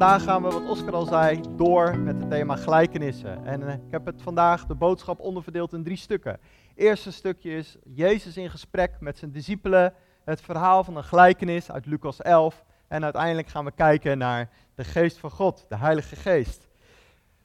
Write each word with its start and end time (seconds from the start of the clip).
vandaag 0.00 0.22
gaan 0.22 0.42
we, 0.42 0.50
wat 0.50 0.68
Oscar 0.68 0.92
al 0.92 1.06
zei, 1.06 1.40
door 1.56 1.98
met 1.98 2.20
het 2.20 2.30
thema 2.30 2.56
gelijkenissen. 2.56 3.44
En 3.44 3.68
eh, 3.68 3.74
ik 3.74 3.90
heb 3.90 4.06
het 4.06 4.22
vandaag, 4.22 4.66
de 4.66 4.74
boodschap, 4.74 5.20
onderverdeeld 5.20 5.72
in 5.72 5.84
drie 5.84 5.96
stukken. 5.96 6.32
Het 6.32 6.40
eerste 6.74 7.12
stukje 7.12 7.50
is 7.50 7.76
Jezus 7.84 8.36
in 8.36 8.50
gesprek 8.50 8.96
met 9.00 9.18
zijn 9.18 9.30
discipelen, 9.30 9.94
het 10.24 10.40
verhaal 10.40 10.84
van 10.84 10.96
een 10.96 11.04
gelijkenis 11.04 11.70
uit 11.70 11.86
Lucas 11.86 12.22
11. 12.22 12.64
En 12.88 13.04
uiteindelijk 13.04 13.48
gaan 13.48 13.64
we 13.64 13.70
kijken 13.70 14.18
naar 14.18 14.50
de 14.74 14.84
geest 14.84 15.18
van 15.18 15.30
God, 15.30 15.64
de 15.68 15.76
Heilige 15.76 16.16
Geest. 16.16 16.68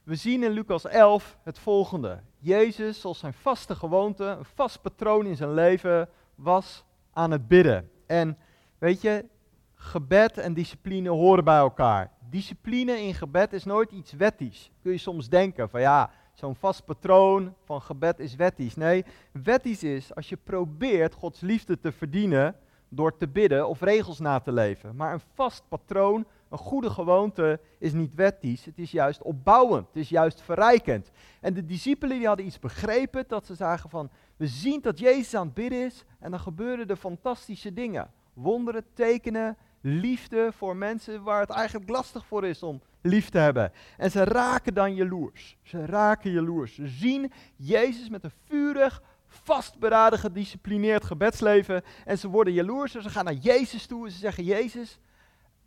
We 0.03 0.15
zien 0.15 0.43
in 0.43 0.51
Lucas 0.51 0.85
11 0.85 1.37
het 1.43 1.59
volgende. 1.59 2.19
Jezus, 2.37 3.01
zoals 3.01 3.19
zijn 3.19 3.33
vaste 3.33 3.75
gewoonte, 3.75 4.23
een 4.23 4.45
vast 4.55 4.81
patroon 4.81 5.25
in 5.25 5.35
zijn 5.35 5.53
leven, 5.53 6.09
was 6.35 6.83
aan 7.13 7.31
het 7.31 7.47
bidden. 7.47 7.89
En 8.07 8.37
weet 8.77 9.01
je, 9.01 9.25
gebed 9.73 10.37
en 10.37 10.53
discipline 10.53 11.09
horen 11.09 11.43
bij 11.43 11.57
elkaar. 11.57 12.13
Discipline 12.29 13.01
in 13.01 13.13
gebed 13.13 13.53
is 13.53 13.63
nooit 13.63 13.91
iets 13.91 14.11
wettisch. 14.11 14.71
Kun 14.81 14.91
je 14.91 14.97
soms 14.97 15.29
denken 15.29 15.69
van 15.69 15.81
ja, 15.81 16.11
zo'n 16.33 16.55
vast 16.55 16.85
patroon 16.85 17.53
van 17.63 17.81
gebed 17.81 18.19
is 18.19 18.35
wettisch. 18.35 18.75
Nee, 18.75 19.05
wettisch 19.31 19.83
is 19.83 20.15
als 20.15 20.29
je 20.29 20.37
probeert 20.37 21.13
Gods 21.13 21.39
liefde 21.39 21.79
te 21.79 21.91
verdienen 21.91 22.55
door 22.89 23.17
te 23.17 23.27
bidden 23.27 23.67
of 23.67 23.81
regels 23.81 24.19
na 24.19 24.39
te 24.39 24.51
leven. 24.51 24.95
Maar 24.95 25.13
een 25.13 25.21
vast 25.33 25.63
patroon, 25.67 26.25
een 26.49 26.57
goede 26.57 26.89
gewoonte 26.89 27.59
is 27.77 27.93
niet 27.93 28.15
wettisch, 28.15 28.65
het 28.65 28.79
is 28.79 28.91
juist 28.91 29.21
opbouwend, 29.21 29.87
het 29.87 29.95
is 29.95 30.09
juist 30.09 30.41
verrijkend. 30.41 31.11
En 31.41 31.53
de 31.53 31.65
discipelen 31.65 32.17
die 32.17 32.27
hadden 32.27 32.45
iets 32.45 32.59
begrepen, 32.59 33.23
dat 33.27 33.45
ze 33.45 33.55
zagen 33.55 33.89
van, 33.89 34.09
we 34.37 34.47
zien 34.47 34.81
dat 34.81 34.99
Jezus 34.99 35.35
aan 35.35 35.45
het 35.45 35.55
bidden 35.55 35.85
is 35.85 36.03
en 36.19 36.31
dan 36.31 36.39
gebeuren 36.39 36.87
er 36.87 36.95
fantastische 36.95 37.73
dingen. 37.73 38.11
Wonderen, 38.33 38.85
tekenen, 38.93 39.57
liefde 39.87 40.49
voor 40.51 40.75
mensen 40.75 41.23
waar 41.23 41.39
het 41.39 41.49
eigenlijk 41.49 41.89
lastig 41.89 42.25
voor 42.25 42.45
is 42.45 42.63
om 42.63 42.81
lief 43.01 43.29
te 43.29 43.37
hebben. 43.37 43.71
En 43.97 44.11
ze 44.11 44.23
raken 44.23 44.73
dan 44.73 44.95
jaloers. 44.95 45.57
Ze 45.63 45.85
raken 45.85 46.31
jaloers. 46.31 46.75
Ze 46.75 46.87
zien 46.87 47.31
Jezus 47.55 48.09
met 48.09 48.23
een 48.23 48.31
vurig, 48.45 49.01
vastberaden, 49.27 50.19
gedisciplineerd 50.19 51.05
gebedsleven. 51.05 51.83
En 52.05 52.17
ze 52.17 52.27
worden 52.27 52.53
jaloers 52.53 52.95
en 52.95 53.01
ze 53.01 53.09
gaan 53.09 53.25
naar 53.25 53.33
Jezus 53.33 53.85
toe 53.85 54.05
en 54.05 54.11
ze 54.11 54.17
zeggen, 54.17 54.43
Jezus, 54.43 54.99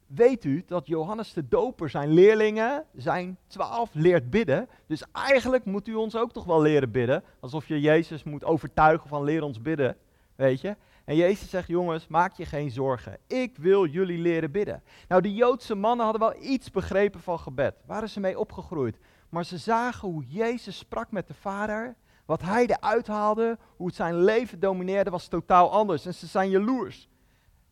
weet 0.06 0.44
u 0.44 0.64
dat 0.66 0.86
Johannes 0.86 1.32
de 1.32 1.48
Doper 1.48 1.90
zijn 1.90 2.12
leerlingen, 2.12 2.84
zijn 2.96 3.38
twaalf, 3.46 3.90
leert 3.92 4.30
bidden. 4.30 4.68
Dus 4.86 5.04
eigenlijk 5.12 5.64
moet 5.64 5.88
u 5.88 5.94
ons 5.94 6.16
ook 6.16 6.32
toch 6.32 6.44
wel 6.44 6.62
leren 6.62 6.90
bidden. 6.90 7.24
Alsof 7.40 7.68
je 7.68 7.80
Jezus 7.80 8.22
moet 8.22 8.44
overtuigen 8.44 9.08
van 9.08 9.24
leer 9.24 9.42
ons 9.42 9.62
bidden, 9.62 9.96
weet 10.36 10.60
je. 10.60 10.76
En 11.08 11.16
Jezus 11.16 11.50
zegt, 11.50 11.68
jongens, 11.68 12.06
maak 12.06 12.36
je 12.36 12.44
geen 12.44 12.70
zorgen. 12.70 13.18
Ik 13.26 13.56
wil 13.56 13.86
jullie 13.86 14.18
leren 14.18 14.50
bidden. 14.50 14.82
Nou, 15.08 15.22
de 15.22 15.34
Joodse 15.34 15.74
mannen 15.74 16.04
hadden 16.04 16.28
wel 16.28 16.42
iets 16.42 16.70
begrepen 16.70 17.20
van 17.20 17.38
gebed. 17.38 17.74
Waren 17.86 18.08
ze 18.08 18.20
mee 18.20 18.38
opgegroeid. 18.38 18.98
Maar 19.28 19.44
ze 19.44 19.58
zagen 19.58 20.08
hoe 20.08 20.24
Jezus 20.24 20.78
sprak 20.78 21.10
met 21.10 21.26
de 21.26 21.34
Vader. 21.34 21.96
Wat 22.24 22.42
hij 22.42 22.66
eruit 22.66 23.06
haalde, 23.06 23.58
hoe 23.76 23.86
het 23.86 23.96
zijn 23.96 24.16
leven 24.16 24.60
domineerde, 24.60 25.10
was 25.10 25.28
totaal 25.28 25.70
anders. 25.70 26.06
En 26.06 26.14
ze 26.14 26.26
zijn 26.26 26.50
jaloers. 26.50 27.08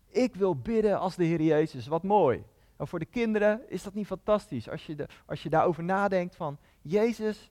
Ik 0.09 0.35
wil 0.35 0.57
bidden 0.57 0.99
als 0.99 1.17
de 1.17 1.25
Heer 1.25 1.43
Jezus. 1.43 1.87
Wat 1.87 2.03
mooi. 2.03 2.45
En 2.77 2.89
voor 2.89 2.99
de 2.99 3.05
kinderen 3.05 3.61
is 3.69 3.83
dat 3.83 3.95
niet 3.95 4.07
fantastisch. 4.07 4.69
Als 4.69 4.87
je, 4.87 4.95
de, 4.95 5.09
als 5.27 5.43
je 5.43 5.49
daarover 5.49 5.85
nadenkt 5.85 6.37
van, 6.37 6.59
Jezus 6.83 7.51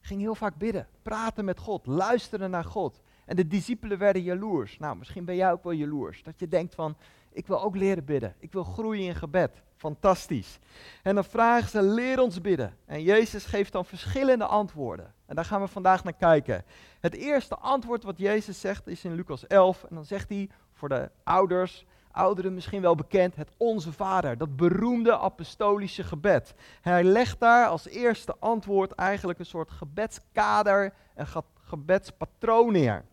ging 0.00 0.20
heel 0.20 0.34
vaak 0.34 0.56
bidden. 0.56 0.88
Praten 1.02 1.44
met 1.44 1.58
God, 1.58 1.86
luisteren 1.86 2.50
naar 2.50 2.64
God. 2.64 3.00
En 3.26 3.36
de 3.36 3.46
discipelen 3.46 3.98
werden 3.98 4.22
jaloers. 4.22 4.78
Nou, 4.78 4.96
misschien 4.96 5.24
ben 5.24 5.36
jij 5.36 5.52
ook 5.52 5.62
wel 5.64 5.72
jaloers. 5.72 6.22
Dat 6.22 6.38
je 6.38 6.48
denkt 6.48 6.74
van, 6.74 6.96
ik 7.32 7.46
wil 7.46 7.62
ook 7.62 7.76
leren 7.76 8.04
bidden. 8.04 8.34
Ik 8.38 8.52
wil 8.52 8.64
groeien 8.64 9.06
in 9.06 9.14
gebed. 9.14 9.62
Fantastisch. 9.76 10.58
En 11.02 11.14
dan 11.14 11.24
vragen 11.24 11.68
ze, 11.68 11.82
leer 11.82 12.20
ons 12.20 12.40
bidden. 12.40 12.76
En 12.84 13.02
Jezus 13.02 13.44
geeft 13.44 13.72
dan 13.72 13.84
verschillende 13.84 14.46
antwoorden. 14.46 15.14
En 15.26 15.34
daar 15.34 15.44
gaan 15.44 15.60
we 15.60 15.68
vandaag 15.68 16.04
naar 16.04 16.16
kijken. 16.16 16.64
Het 17.00 17.14
eerste 17.14 17.56
antwoord 17.56 18.02
wat 18.02 18.18
Jezus 18.18 18.60
zegt 18.60 18.86
is 18.86 19.04
in 19.04 19.14
Lucas 19.14 19.46
11. 19.46 19.84
En 19.84 19.94
dan 19.94 20.04
zegt 20.04 20.28
hij 20.28 20.48
voor 20.72 20.88
de 20.88 21.10
ouders, 21.24 21.86
ouderen 22.10 22.54
misschien 22.54 22.82
wel 22.82 22.94
bekend, 22.94 23.36
het 23.36 23.50
Onze 23.56 23.92
Vader. 23.92 24.38
Dat 24.38 24.56
beroemde 24.56 25.18
apostolische 25.18 26.02
gebed. 26.02 26.54
Hij 26.80 27.04
legt 27.04 27.40
daar 27.40 27.66
als 27.66 27.88
eerste 27.88 28.36
antwoord 28.38 28.92
eigenlijk 28.92 29.38
een 29.38 29.46
soort 29.46 29.70
gebedskader, 29.70 30.92
een 31.14 31.26
gebedspatroon 31.62 32.72
neer. 32.72 33.04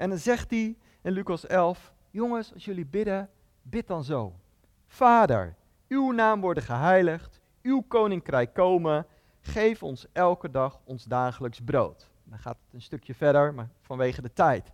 En 0.00 0.08
dan 0.08 0.18
zegt 0.18 0.50
hij 0.50 0.76
in 1.02 1.12
Lucas 1.12 1.46
11, 1.46 1.92
jongens, 2.10 2.54
als 2.54 2.64
jullie 2.64 2.86
bidden, 2.86 3.30
bid 3.62 3.86
dan 3.86 4.04
zo. 4.04 4.32
Vader, 4.86 5.54
uw 5.88 6.10
naam 6.10 6.40
worden 6.40 6.62
geheiligd, 6.62 7.40
uw 7.62 7.80
koninkrijk 7.80 8.54
komen, 8.54 9.06
geef 9.40 9.82
ons 9.82 10.06
elke 10.12 10.50
dag 10.50 10.80
ons 10.84 11.04
dagelijks 11.04 11.60
brood. 11.64 12.10
Dan 12.24 12.38
gaat 12.38 12.56
het 12.64 12.74
een 12.74 12.82
stukje 12.82 13.14
verder, 13.14 13.54
maar 13.54 13.68
vanwege 13.80 14.22
de 14.22 14.32
tijd. 14.32 14.72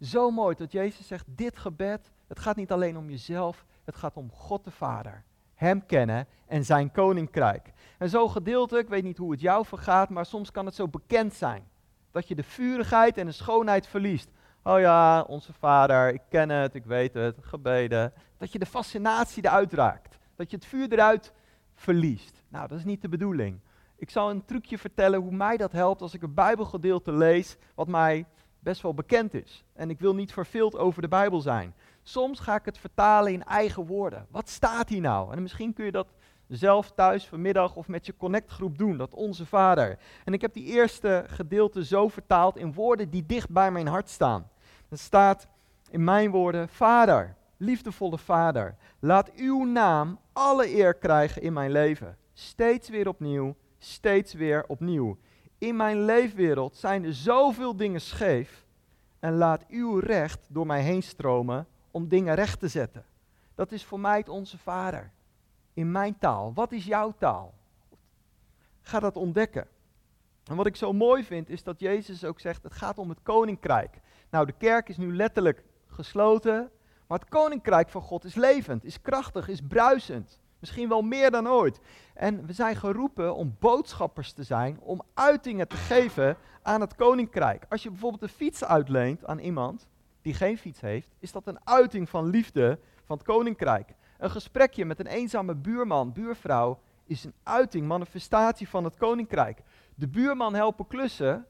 Zo 0.00 0.30
mooi 0.30 0.54
dat 0.56 0.72
Jezus 0.72 1.06
zegt, 1.06 1.24
dit 1.28 1.58
gebed, 1.58 2.10
het 2.26 2.38
gaat 2.38 2.56
niet 2.56 2.72
alleen 2.72 2.96
om 2.96 3.10
jezelf, 3.10 3.64
het 3.84 3.96
gaat 3.96 4.16
om 4.16 4.30
God 4.32 4.64
de 4.64 4.70
Vader. 4.70 5.24
Hem 5.54 5.86
kennen 5.86 6.26
en 6.46 6.64
zijn 6.64 6.92
koninkrijk. 6.92 7.72
En 7.98 8.08
zo 8.08 8.28
gedeeltelijk, 8.28 8.84
ik 8.84 8.92
weet 8.92 9.04
niet 9.04 9.18
hoe 9.18 9.30
het 9.30 9.40
jou 9.40 9.66
vergaat, 9.66 10.08
maar 10.08 10.26
soms 10.26 10.50
kan 10.50 10.66
het 10.66 10.74
zo 10.74 10.88
bekend 10.88 11.34
zijn. 11.34 11.68
Dat 12.10 12.28
je 12.28 12.34
de 12.34 12.42
vurigheid 12.42 13.18
en 13.18 13.26
de 13.26 13.32
schoonheid 13.32 13.86
verliest. 13.86 14.30
Oh 14.68 14.80
ja, 14.80 15.22
onze 15.22 15.52
vader, 15.52 16.14
ik 16.14 16.20
ken 16.28 16.48
het, 16.48 16.74
ik 16.74 16.84
weet 16.84 17.14
het, 17.14 17.36
gebeden. 17.40 18.12
Dat 18.36 18.52
je 18.52 18.58
de 18.58 18.66
fascinatie 18.66 19.44
eruit 19.44 19.72
raakt. 19.72 20.18
Dat 20.36 20.50
je 20.50 20.56
het 20.56 20.66
vuur 20.66 20.92
eruit 20.92 21.32
verliest. 21.74 22.42
Nou, 22.48 22.68
dat 22.68 22.78
is 22.78 22.84
niet 22.84 23.02
de 23.02 23.08
bedoeling. 23.08 23.60
Ik 23.96 24.10
zal 24.10 24.30
een 24.30 24.44
trucje 24.44 24.78
vertellen 24.78 25.20
hoe 25.20 25.32
mij 25.32 25.56
dat 25.56 25.72
helpt 25.72 26.02
als 26.02 26.14
ik 26.14 26.22
een 26.22 26.34
Bijbelgedeelte 26.34 27.12
lees 27.12 27.56
wat 27.74 27.88
mij 27.88 28.26
best 28.58 28.82
wel 28.82 28.94
bekend 28.94 29.34
is. 29.34 29.64
En 29.72 29.90
ik 29.90 30.00
wil 30.00 30.14
niet 30.14 30.32
verveeld 30.32 30.76
over 30.76 31.02
de 31.02 31.08
Bijbel 31.08 31.40
zijn. 31.40 31.74
Soms 32.02 32.40
ga 32.40 32.54
ik 32.54 32.64
het 32.64 32.78
vertalen 32.78 33.32
in 33.32 33.44
eigen 33.44 33.86
woorden. 33.86 34.26
Wat 34.30 34.48
staat 34.48 34.88
hier 34.88 35.00
nou? 35.00 35.32
En 35.32 35.42
misschien 35.42 35.72
kun 35.72 35.84
je 35.84 35.92
dat 35.92 36.14
zelf 36.48 36.90
thuis 36.90 37.26
vanmiddag 37.26 37.76
of 37.76 37.88
met 37.88 38.06
je 38.06 38.16
connectgroep 38.16 38.78
doen, 38.78 38.96
dat 38.96 39.14
onze 39.14 39.46
Vader. 39.46 39.98
En 40.24 40.32
ik 40.32 40.40
heb 40.40 40.52
die 40.52 40.64
eerste 40.64 41.24
gedeelte 41.26 41.84
zo 41.84 42.08
vertaald 42.08 42.56
in 42.56 42.72
woorden 42.72 43.10
die 43.10 43.26
dicht 43.26 43.50
bij 43.50 43.70
mijn 43.70 43.86
hart 43.86 44.08
staan. 44.08 44.48
Er 44.88 44.98
staat 44.98 45.48
in 45.90 46.04
mijn 46.04 46.30
woorden, 46.30 46.68
Vader, 46.68 47.36
liefdevolle 47.56 48.18
Vader, 48.18 48.76
laat 48.98 49.32
uw 49.34 49.64
naam 49.64 50.18
alle 50.32 50.74
eer 50.74 50.94
krijgen 50.94 51.42
in 51.42 51.52
mijn 51.52 51.70
leven. 51.70 52.16
Steeds 52.32 52.88
weer 52.88 53.08
opnieuw, 53.08 53.56
steeds 53.78 54.32
weer 54.32 54.64
opnieuw. 54.66 55.18
In 55.58 55.76
mijn 55.76 56.04
leefwereld 56.04 56.76
zijn 56.76 57.04
er 57.04 57.14
zoveel 57.14 57.76
dingen 57.76 58.00
scheef 58.00 58.64
en 59.18 59.34
laat 59.34 59.66
uw 59.68 59.98
recht 59.98 60.46
door 60.48 60.66
mij 60.66 60.82
heen 60.82 61.02
stromen 61.02 61.66
om 61.90 62.08
dingen 62.08 62.34
recht 62.34 62.60
te 62.60 62.68
zetten. 62.68 63.04
Dat 63.54 63.72
is 63.72 63.84
voor 63.84 64.00
mij 64.00 64.18
het 64.18 64.28
onze 64.28 64.58
Vader 64.58 65.10
in 65.78 65.90
mijn 65.90 66.18
taal? 66.18 66.52
Wat 66.54 66.72
is 66.72 66.84
jouw 66.84 67.14
taal? 67.18 67.54
Ga 68.80 69.00
dat 69.00 69.16
ontdekken. 69.16 69.66
En 70.44 70.56
wat 70.56 70.66
ik 70.66 70.76
zo 70.76 70.92
mooi 70.92 71.24
vind, 71.24 71.48
is 71.48 71.62
dat 71.62 71.80
Jezus 71.80 72.24
ook 72.24 72.40
zegt, 72.40 72.62
het 72.62 72.72
gaat 72.72 72.98
om 72.98 73.08
het 73.08 73.22
koninkrijk. 73.22 74.00
Nou, 74.30 74.46
de 74.46 74.54
kerk 74.58 74.88
is 74.88 74.96
nu 74.96 75.16
letterlijk 75.16 75.64
gesloten, 75.86 76.70
maar 77.06 77.18
het 77.18 77.28
koninkrijk 77.28 77.88
van 77.88 78.02
God 78.02 78.24
is 78.24 78.34
levend, 78.34 78.84
is 78.84 79.00
krachtig, 79.00 79.48
is 79.48 79.60
bruisend. 79.68 80.40
Misschien 80.58 80.88
wel 80.88 81.02
meer 81.02 81.30
dan 81.30 81.48
ooit. 81.48 81.80
En 82.14 82.46
we 82.46 82.52
zijn 82.52 82.76
geroepen 82.76 83.34
om 83.34 83.56
boodschappers 83.58 84.32
te 84.32 84.42
zijn, 84.42 84.80
om 84.80 85.02
uitingen 85.14 85.68
te 85.68 85.76
geven 85.76 86.36
aan 86.62 86.80
het 86.80 86.94
koninkrijk. 86.94 87.64
Als 87.68 87.82
je 87.82 87.90
bijvoorbeeld 87.90 88.22
een 88.22 88.28
fiets 88.28 88.64
uitleent 88.64 89.26
aan 89.26 89.38
iemand 89.38 89.86
die 90.22 90.34
geen 90.34 90.58
fiets 90.58 90.80
heeft, 90.80 91.14
is 91.18 91.32
dat 91.32 91.46
een 91.46 91.58
uiting 91.64 92.08
van 92.08 92.26
liefde 92.26 92.78
van 93.04 93.16
het 93.16 93.26
koninkrijk. 93.26 93.94
Een 94.18 94.30
gesprekje 94.30 94.84
met 94.84 95.00
een 95.00 95.06
eenzame 95.06 95.54
buurman, 95.54 96.12
buurvrouw, 96.12 96.80
is 97.04 97.24
een 97.24 97.34
uiting, 97.42 97.86
manifestatie 97.86 98.68
van 98.68 98.84
het 98.84 98.96
koninkrijk. 98.96 99.62
De 99.94 100.08
buurman 100.08 100.54
helpen 100.54 100.86
klussen, 100.86 101.46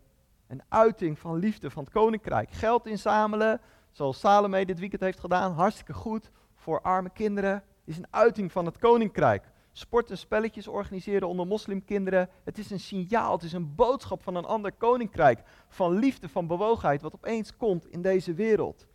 een 0.48 0.62
uiting 0.68 1.18
van 1.18 1.36
liefde 1.36 1.70
van 1.70 1.84
het 1.84 1.92
koninkrijk. 1.92 2.50
Geld 2.50 2.86
inzamelen, 2.86 3.60
zoals 3.90 4.18
Salome 4.18 4.66
dit 4.66 4.78
weekend 4.78 5.02
heeft 5.02 5.20
gedaan, 5.20 5.52
hartstikke 5.52 5.92
goed. 5.92 6.30
Voor 6.54 6.80
arme 6.80 7.10
kinderen 7.10 7.62
is 7.84 7.96
een 7.96 8.06
uiting 8.10 8.52
van 8.52 8.66
het 8.66 8.78
koninkrijk. 8.78 9.50
Sport 9.72 10.10
en 10.10 10.18
spelletjes 10.18 10.68
organiseren 10.68 11.28
onder 11.28 11.46
moslimkinderen. 11.46 12.28
Het 12.44 12.58
is 12.58 12.70
een 12.70 12.80
signaal, 12.80 13.32
het 13.32 13.42
is 13.42 13.52
een 13.52 13.74
boodschap 13.74 14.22
van 14.22 14.34
een 14.34 14.44
ander 14.44 14.72
koninkrijk. 14.72 15.42
Van 15.68 15.92
liefde, 15.98 16.28
van 16.28 16.46
bewogenheid, 16.46 17.02
wat 17.02 17.14
opeens 17.14 17.56
komt 17.56 17.86
in 17.86 18.02
deze 18.02 18.34
wereld. 18.34 18.86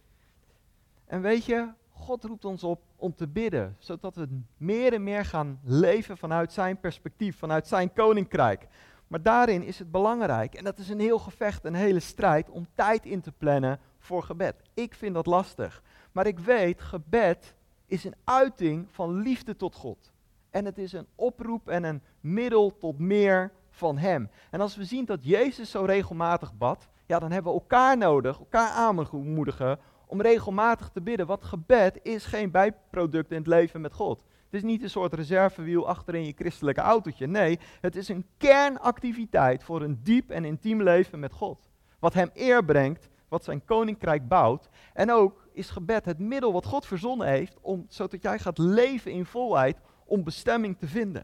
En 1.06 1.22
weet 1.22 1.46
je, 1.46 1.70
God 1.92 2.24
roept 2.24 2.46
ons 2.46 2.64
op 2.64 2.82
om 2.96 3.16
te 3.16 3.28
bidden, 3.28 3.76
zodat 3.80 4.16
we 4.16 4.42
meer 4.58 4.94
en 4.94 5.04
meer 5.04 5.26
gaan 5.26 5.60
leven 5.64 6.18
vanuit 6.18 6.54
zijn 6.54 6.80
perspectief, 6.80 7.38
vanuit 7.38 7.68
zijn 7.68 7.94
koninkrijk. 7.94 8.68
Maar 9.14 9.22
daarin 9.22 9.64
is 9.64 9.80
het 9.80 9.92
belangrijk, 9.92 10.54
en 10.54 10.64
dat 10.64 10.78
is 10.78 10.90
een 10.90 11.00
heel 11.00 11.20
gevecht, 11.20 11.66
een 11.66 11.74
hele 11.74 12.00
strijd, 12.00 12.50
om 12.50 12.68
tijd 12.76 13.06
in 13.06 13.22
te 13.22 13.32
plannen 13.32 13.80
voor 14.00 14.24
gebed. 14.24 14.56
Ik 14.74 14.94
vind 14.94 15.14
dat 15.14 15.26
lastig. 15.26 15.84
Maar 16.12 16.28
ik 16.28 16.40
weet, 16.40 16.82
gebed 16.82 17.56
is 17.86 18.04
een 18.04 18.16
uiting 18.24 18.88
van 18.92 19.22
liefde 19.22 19.56
tot 19.56 19.76
God. 19.76 20.12
En 20.50 20.66
het 20.66 20.78
is 20.78 20.94
een 20.94 21.08
oproep 21.16 21.68
en 21.70 21.84
een 21.84 22.02
middel 22.20 22.78
tot 22.78 23.00
meer 23.00 23.52
van 23.70 23.98
Hem. 23.98 24.30
En 24.52 24.62
als 24.62 24.76
we 24.76 24.86
zien 24.86 25.06
dat 25.06 25.26
Jezus 25.26 25.72
zo 25.72 25.84
regelmatig 25.84 26.54
bad, 26.54 26.88
ja, 27.06 27.20
dan 27.20 27.32
hebben 27.32 27.54
we 27.54 27.60
elkaar 27.60 27.98
nodig, 27.98 28.40
elkaar 28.40 28.70
aanmoedigen 28.70 29.80
om 30.06 30.22
regelmatig 30.22 30.90
te 30.90 31.02
bidden. 31.02 31.28
Want 31.28 31.44
gebed 31.44 32.00
is 32.04 32.26
geen 32.26 32.52
bijproduct 32.52 33.32
in 33.32 33.38
het 33.38 33.48
leven 33.48 33.82
met 33.82 33.94
God. 33.94 34.24
Het 34.54 34.64
is 34.64 34.70
niet 34.70 34.84
een 34.84 34.90
soort 34.90 35.14
reservewiel 35.14 35.88
achterin 35.88 36.26
je 36.26 36.34
christelijke 36.36 36.82
autootje. 36.82 37.28
Nee, 37.28 37.60
het 37.82 37.96
is 37.96 38.08
een 38.08 38.26
kernactiviteit 38.38 39.64
voor 39.64 39.82
een 39.82 40.00
diep 40.04 40.30
en 40.30 40.46
intiem 40.46 40.82
leven 40.82 41.20
met 41.20 41.34
God. 41.34 41.70
Wat 42.00 42.14
Hem 42.14 42.30
eer 42.34 42.66
brengt, 42.66 43.10
wat 43.28 43.44
zijn 43.44 43.66
koninkrijk 43.66 44.28
bouwt. 44.28 44.70
En 44.94 45.12
ook 45.12 45.48
is 45.54 45.70
gebed 45.70 46.06
het 46.06 46.20
middel 46.20 46.54
wat 46.54 46.66
God 46.66 46.86
verzonnen 46.86 47.28
heeft, 47.28 47.58
om, 47.62 47.86
zodat 47.88 48.22
jij 48.22 48.40
gaat 48.40 48.58
leven 48.58 49.12
in 49.12 49.26
volheid 49.26 49.78
om 50.06 50.24
bestemming 50.24 50.78
te 50.78 50.88
vinden. 50.88 51.24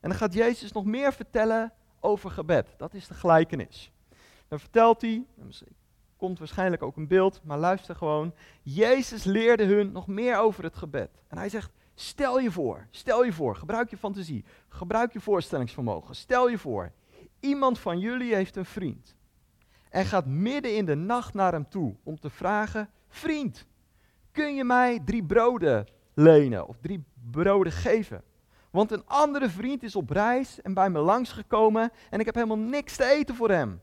En 0.00 0.08
dan 0.08 0.18
gaat 0.18 0.34
Jezus 0.34 0.72
nog 0.72 0.84
meer 0.84 1.12
vertellen 1.12 1.72
over 2.00 2.30
gebed. 2.30 2.74
Dat 2.76 2.94
is 2.94 3.08
de 3.08 3.14
gelijkenis. 3.14 3.92
Dan 4.48 4.60
vertelt 4.60 5.00
hij, 5.00 5.26
komt 6.16 6.38
waarschijnlijk 6.38 6.82
ook 6.82 6.96
een 6.96 7.08
beeld, 7.08 7.40
maar 7.44 7.58
luister 7.58 7.94
gewoon. 7.94 8.34
Jezus 8.62 9.24
leerde 9.24 9.64
hun 9.64 9.92
nog 9.92 10.06
meer 10.06 10.38
over 10.38 10.64
het 10.64 10.76
gebed. 10.76 11.10
En 11.28 11.38
hij 11.38 11.48
zegt, 11.48 11.70
stel 12.00 12.38
je 12.38 12.50
voor, 12.50 12.86
stel 12.90 13.24
je 13.24 13.32
voor, 13.32 13.56
gebruik 13.56 13.90
je 13.90 13.96
fantasie, 13.96 14.44
gebruik 14.68 15.12
je 15.12 15.20
voorstellingsvermogen. 15.20 16.14
Stel 16.14 16.48
je 16.48 16.58
voor, 16.58 16.92
iemand 17.40 17.78
van 17.78 17.98
jullie 17.98 18.34
heeft 18.34 18.56
een 18.56 18.64
vriend. 18.64 19.16
En 19.90 20.04
gaat 20.04 20.26
midden 20.26 20.76
in 20.76 20.84
de 20.84 20.94
nacht 20.94 21.34
naar 21.34 21.52
hem 21.52 21.68
toe 21.68 21.96
om 22.02 22.20
te 22.20 22.30
vragen, 22.30 22.90
vriend, 23.08 23.66
kun 24.32 24.54
je 24.54 24.64
mij 24.64 25.00
drie 25.04 25.24
broden 25.24 25.86
lenen 26.14 26.68
of 26.68 26.76
drie 26.80 27.04
broden 27.30 27.72
geven? 27.72 28.22
Want 28.70 28.90
een 28.90 29.06
andere 29.06 29.48
vriend 29.48 29.82
is 29.82 29.96
op 29.96 30.10
reis 30.10 30.60
en 30.62 30.74
bij 30.74 30.90
me 30.90 30.98
langsgekomen 30.98 31.90
en 32.10 32.20
ik 32.20 32.26
heb 32.26 32.34
helemaal 32.34 32.58
niks 32.58 32.96
te 32.96 33.04
eten 33.04 33.34
voor 33.34 33.50
hem. 33.50 33.80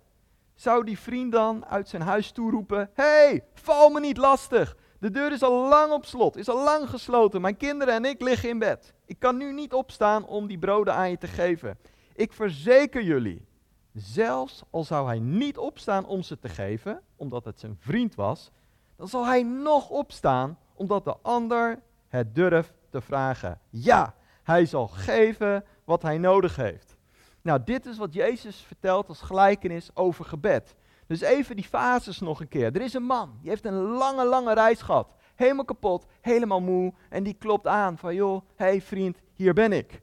Zou 0.53 0.83
die 0.83 1.00
vriend 1.00 1.31
dan 1.31 1.65
uit 1.65 1.89
zijn 1.89 2.01
huis 2.01 2.31
toeroepen: 2.31 2.89
hey, 2.94 3.44
val 3.53 3.89
me 3.89 4.00
niet 4.00 4.18
lastig. 4.18 4.75
De 5.00 5.12
deur 5.12 5.31
is 5.31 5.44
al 5.44 5.69
lang 5.69 5.92
op 5.92 6.06
slot, 6.06 6.36
is 6.36 6.50
al 6.50 6.63
lang 6.63 6.89
gesloten. 6.89 7.42
Mijn 7.42 7.57
kinderen 7.57 7.94
en 7.94 8.06
ik 8.06 8.21
liggen 8.21 8.50
in 8.50 8.59
bed. 8.59 8.94
Ik 9.06 9.19
kan 9.19 9.38
nu 9.38 9.53
niet 9.53 9.74
opstaan 9.74 10.25
om 10.25 10.47
die 10.47 10.57
broden 10.57 10.94
aan 10.94 11.09
je 11.09 11.18
te 11.18 11.27
geven. 11.27 11.77
Ik 12.13 12.33
verzeker 12.33 13.03
jullie, 13.03 13.45
zelfs 13.94 14.63
al 14.69 14.83
zou 14.83 15.07
hij 15.07 15.19
niet 15.19 15.57
opstaan 15.57 16.06
om 16.06 16.21
ze 16.21 16.39
te 16.39 16.50
geven, 16.50 17.01
omdat 17.15 17.45
het 17.45 17.59
zijn 17.59 17.77
vriend 17.80 18.15
was, 18.15 18.51
dan 18.95 19.07
zal 19.07 19.25
hij 19.25 19.44
nog 19.44 19.89
opstaan 19.89 20.57
omdat 20.74 21.03
de 21.03 21.15
ander 21.21 21.80
het 22.07 22.36
durft 22.36 22.74
te 22.89 23.01
vragen. 23.01 23.59
Ja, 23.69 24.15
hij 24.44 24.65
zal 24.65 24.88
geven 24.88 25.65
wat 25.83 26.01
hij 26.01 26.18
nodig 26.18 26.56
heeft. 26.56 26.97
Nou, 27.42 27.62
dit 27.63 27.86
is 27.86 27.97
wat 27.97 28.13
Jezus 28.13 28.57
vertelt 28.57 29.07
als 29.07 29.21
gelijkenis 29.21 29.89
over 29.94 30.25
gebed. 30.25 30.75
Dus 31.07 31.22
even 31.22 31.56
die 31.56 31.66
fases 31.66 32.19
nog 32.19 32.40
een 32.40 32.48
keer. 32.48 32.75
Er 32.75 32.81
is 32.81 32.94
een 32.94 33.04
man, 33.04 33.38
die 33.42 33.50
heeft 33.50 33.66
een 33.66 33.81
lange, 33.81 34.25
lange 34.25 34.54
reis 34.54 34.81
gehad. 34.81 35.13
Helemaal 35.36 35.66
kapot, 35.66 36.06
helemaal 36.22 36.62
moe. 36.62 36.94
En 37.10 37.24
die 37.24 37.34
klopt 37.34 37.68
aan 37.68 37.98
van, 37.98 38.16
joh, 38.16 38.42
hé 38.56 38.66
hey 38.66 38.81
vriend, 38.81 39.18
hier 39.34 39.54
ben 39.54 39.72
ik. 39.72 40.02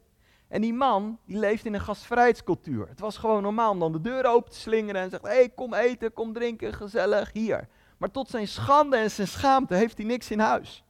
En 0.49 0.61
die 0.61 0.75
man, 0.75 1.19
die 1.25 1.39
leeft 1.39 1.65
in 1.65 1.75
een 1.75 1.81
gastvrijheidscultuur. 1.81 2.89
Het 2.89 3.01
was 3.01 3.17
gewoon 3.17 3.43
normaal 3.43 3.71
om 3.71 3.79
dan 3.79 3.93
de 3.93 4.01
deur 4.01 4.27
open 4.27 4.51
te 4.51 4.59
slingeren 4.59 5.01
en 5.01 5.11
zegt, 5.11 5.23
hé, 5.23 5.29
hey, 5.29 5.49
kom 5.49 5.75
eten, 5.75 6.13
kom 6.13 6.33
drinken, 6.33 6.73
gezellig, 6.73 7.33
hier. 7.33 7.69
Maar 7.97 8.11
tot 8.11 8.29
zijn 8.29 8.49
schande 8.49 8.97
en 8.97 9.11
zijn 9.11 9.29
schaamte 9.29 9.75
heeft 9.75 9.97
hij 9.97 10.07
niks 10.07 10.31
in 10.31 10.39
huis. 10.39 10.85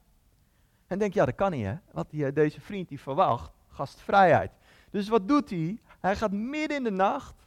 En 0.87 0.99
denk, 0.99 1.15
ja, 1.15 1.25
dat 1.25 1.35
kan 1.35 1.51
niet, 1.51 1.65
hè? 1.65 1.75
Wat 1.93 2.11
die, 2.11 2.27
eh, 2.27 2.35
deze 2.35 2.61
vriend 2.61 2.89
die 2.89 3.01
verwacht, 3.01 3.51
gastvrijheid. 3.69 4.51
Dus 4.91 5.09
wat 5.09 5.29
doet 5.29 5.51
hij? 5.51 5.81
Hij 6.01 6.17
gaat 6.17 6.33
midden 6.33 6.77
in 6.77 6.85
de 6.85 6.91
nacht, 6.91 7.42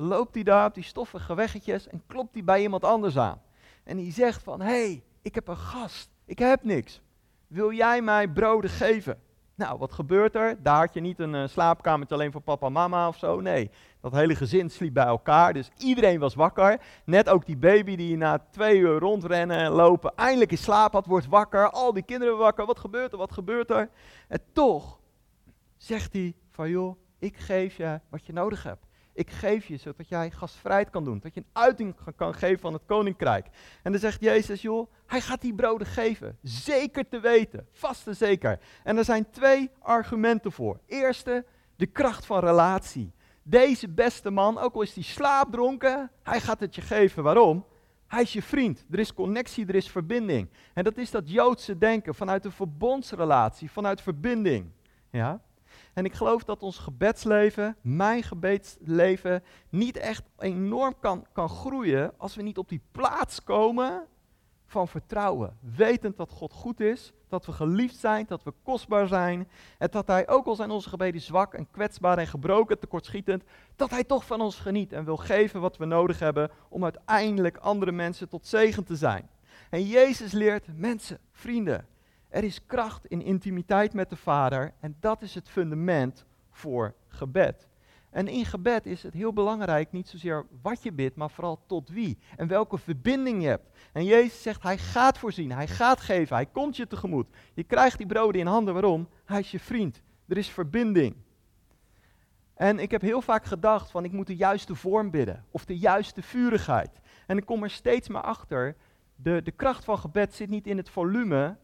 loopt 0.00 0.34
hij 0.34 0.42
daar 0.42 0.66
op 0.66 0.74
die 0.74 0.84
stoffige 0.84 1.34
weggetjes 1.34 1.88
en 1.88 2.02
klopt 2.06 2.34
hij 2.34 2.44
bij 2.44 2.62
iemand 2.62 2.84
anders 2.84 3.18
aan. 3.18 3.40
En 3.84 3.96
die 3.96 4.12
zegt 4.12 4.42
van, 4.42 4.60
hey, 4.60 5.02
ik 5.22 5.34
heb 5.34 5.48
een 5.48 5.56
gast, 5.56 6.10
ik 6.24 6.38
heb 6.38 6.64
niks. 6.64 7.00
Wil 7.46 7.72
jij 7.72 8.02
mij 8.02 8.28
broden 8.28 8.70
geven? 8.70 9.20
Nou, 9.54 9.78
wat 9.78 9.92
gebeurt 9.92 10.34
er? 10.34 10.62
Daar 10.62 10.78
had 10.78 10.94
je 10.94 11.00
niet 11.00 11.18
een 11.18 11.34
uh, 11.34 11.46
slaapkamertje 11.46 12.14
alleen 12.14 12.32
voor 12.32 12.40
papa 12.40 12.66
en 12.66 12.72
mama 12.72 13.08
of 13.08 13.16
zo. 13.16 13.40
Nee, 13.40 13.70
dat 14.00 14.12
hele 14.12 14.34
gezin 14.34 14.70
sliep 14.70 14.94
bij 14.94 15.04
elkaar. 15.04 15.52
Dus 15.52 15.70
iedereen 15.76 16.18
was 16.18 16.34
wakker. 16.34 16.80
Net 17.04 17.28
ook 17.28 17.46
die 17.46 17.56
baby 17.56 17.96
die 17.96 18.16
na 18.16 18.46
twee 18.50 18.78
uur 18.78 18.98
rondrennen 18.98 19.56
en 19.56 19.70
lopen 19.70 20.12
eindelijk 20.16 20.50
in 20.50 20.58
slaap 20.58 20.92
had, 20.92 21.06
wordt 21.06 21.26
wakker. 21.26 21.70
Al 21.70 21.92
die 21.92 22.02
kinderen 22.02 22.38
wakker. 22.38 22.66
Wat 22.66 22.78
gebeurt 22.78 23.12
er? 23.12 23.18
Wat 23.18 23.32
gebeurt 23.32 23.70
er? 23.70 23.90
En 24.28 24.40
toch 24.52 25.00
zegt 25.76 26.12
hij 26.12 26.34
van 26.50 26.70
joh, 26.70 26.96
ik 27.18 27.36
geef 27.36 27.76
je 27.76 28.00
wat 28.08 28.26
je 28.26 28.32
nodig 28.32 28.62
hebt. 28.62 28.87
Ik 29.18 29.30
geef 29.30 29.66
je 29.66 29.76
zodat 29.76 30.08
jij 30.08 30.30
gastvrijheid 30.30 30.90
kan 30.90 31.04
doen. 31.04 31.18
Dat 31.18 31.34
je 31.34 31.40
een 31.40 31.62
uiting 31.62 31.94
kan 32.16 32.34
geven 32.34 32.58
van 32.58 32.72
het 32.72 32.82
koninkrijk. 32.86 33.46
En 33.82 33.92
dan 33.92 34.00
zegt 34.00 34.20
Jezus, 34.20 34.62
joh, 34.62 34.90
hij 35.06 35.20
gaat 35.20 35.40
die 35.40 35.54
broden 35.54 35.86
geven. 35.86 36.38
Zeker 36.42 37.08
te 37.08 37.20
weten. 37.20 37.66
Vast 37.72 38.06
en 38.06 38.16
zeker. 38.16 38.58
En 38.84 38.96
er 38.96 39.04
zijn 39.04 39.30
twee 39.30 39.70
argumenten 39.78 40.52
voor. 40.52 40.80
Eerste, 40.86 41.44
de 41.76 41.86
kracht 41.86 42.26
van 42.26 42.40
relatie. 42.40 43.12
Deze 43.42 43.88
beste 43.88 44.30
man, 44.30 44.58
ook 44.58 44.74
al 44.74 44.82
is 44.82 44.94
hij 44.94 45.02
slaapdronken, 45.02 46.10
hij 46.22 46.40
gaat 46.40 46.60
het 46.60 46.74
je 46.74 46.80
geven. 46.80 47.22
Waarom? 47.22 47.64
Hij 48.06 48.22
is 48.22 48.32
je 48.32 48.42
vriend. 48.42 48.84
Er 48.90 48.98
is 48.98 49.14
connectie, 49.14 49.66
er 49.66 49.74
is 49.74 49.90
verbinding. 49.90 50.48
En 50.74 50.84
dat 50.84 50.96
is 50.96 51.10
dat 51.10 51.30
Joodse 51.30 51.78
denken 51.78 52.14
vanuit 52.14 52.44
een 52.44 52.52
verbondsrelatie, 52.52 53.70
vanuit 53.70 54.00
verbinding. 54.00 54.70
Ja? 55.10 55.40
En 55.98 56.04
ik 56.04 56.14
geloof 56.14 56.44
dat 56.44 56.62
ons 56.62 56.78
gebedsleven, 56.78 57.76
mijn 57.80 58.22
gebedsleven, 58.22 59.42
niet 59.68 59.96
echt 59.96 60.22
enorm 60.38 60.94
kan, 61.00 61.26
kan 61.32 61.48
groeien 61.48 62.12
als 62.16 62.34
we 62.34 62.42
niet 62.42 62.58
op 62.58 62.68
die 62.68 62.80
plaats 62.92 63.42
komen 63.42 64.06
van 64.66 64.88
vertrouwen. 64.88 65.56
Wetend 65.76 66.16
dat 66.16 66.30
God 66.30 66.52
goed 66.52 66.80
is, 66.80 67.12
dat 67.28 67.46
we 67.46 67.52
geliefd 67.52 67.96
zijn, 67.96 68.24
dat 68.28 68.42
we 68.42 68.52
kostbaar 68.62 69.08
zijn. 69.08 69.48
En 69.78 69.88
dat 69.90 70.06
Hij, 70.06 70.28
ook 70.28 70.46
al 70.46 70.54
zijn 70.54 70.70
onze 70.70 70.88
gebeden 70.88 71.20
zwak 71.20 71.54
en 71.54 71.70
kwetsbaar 71.70 72.18
en 72.18 72.26
gebroken, 72.26 72.78
tekortschietend, 72.78 73.42
dat 73.76 73.90
Hij 73.90 74.04
toch 74.04 74.24
van 74.26 74.40
ons 74.40 74.58
geniet 74.58 74.92
en 74.92 75.04
wil 75.04 75.16
geven 75.16 75.60
wat 75.60 75.76
we 75.76 75.84
nodig 75.84 76.18
hebben 76.18 76.50
om 76.68 76.84
uiteindelijk 76.84 77.56
andere 77.56 77.92
mensen 77.92 78.28
tot 78.28 78.46
zegen 78.46 78.84
te 78.84 78.96
zijn. 78.96 79.28
En 79.70 79.82
Jezus 79.82 80.32
leert 80.32 80.66
mensen, 80.76 81.18
vrienden, 81.32 81.86
er 82.28 82.44
is 82.44 82.66
kracht 82.66 83.06
in 83.06 83.22
intimiteit 83.22 83.92
met 83.92 84.10
de 84.10 84.16
Vader 84.16 84.74
en 84.80 84.96
dat 85.00 85.22
is 85.22 85.34
het 85.34 85.48
fundament 85.48 86.24
voor 86.50 86.94
gebed. 87.08 87.68
En 88.10 88.28
in 88.28 88.44
gebed 88.44 88.86
is 88.86 89.02
het 89.02 89.14
heel 89.14 89.32
belangrijk 89.32 89.92
niet 89.92 90.08
zozeer 90.08 90.46
wat 90.62 90.82
je 90.82 90.92
bidt, 90.92 91.16
maar 91.16 91.30
vooral 91.30 91.60
tot 91.66 91.88
wie 91.88 92.18
en 92.36 92.48
welke 92.48 92.78
verbinding 92.78 93.42
je 93.42 93.48
hebt. 93.48 93.70
En 93.92 94.04
Jezus 94.04 94.42
zegt, 94.42 94.62
hij 94.62 94.78
gaat 94.78 95.18
voorzien, 95.18 95.52
hij 95.52 95.68
gaat 95.68 96.00
geven, 96.00 96.36
hij 96.36 96.46
komt 96.46 96.76
je 96.76 96.86
tegemoet. 96.86 97.26
Je 97.54 97.64
krijgt 97.64 97.98
die 97.98 98.06
broden 98.06 98.40
in 98.40 98.46
handen, 98.46 98.74
waarom? 98.74 99.08
Hij 99.24 99.40
is 99.40 99.50
je 99.50 99.60
vriend, 99.60 100.02
er 100.28 100.36
is 100.36 100.48
verbinding. 100.48 101.16
En 102.54 102.78
ik 102.78 102.90
heb 102.90 103.00
heel 103.00 103.22
vaak 103.22 103.44
gedacht 103.44 103.90
van 103.90 104.04
ik 104.04 104.12
moet 104.12 104.26
de 104.26 104.36
juiste 104.36 104.74
vorm 104.74 105.10
bidden 105.10 105.44
of 105.50 105.64
de 105.64 105.78
juiste 105.78 106.22
vurigheid. 106.22 107.00
En 107.26 107.36
ik 107.36 107.46
kom 107.46 107.62
er 107.62 107.70
steeds 107.70 108.08
maar 108.08 108.22
achter, 108.22 108.76
de, 109.14 109.42
de 109.42 109.50
kracht 109.50 109.84
van 109.84 109.98
gebed 109.98 110.34
zit 110.34 110.48
niet 110.48 110.66
in 110.66 110.76
het 110.76 110.90
volume, 110.90 111.56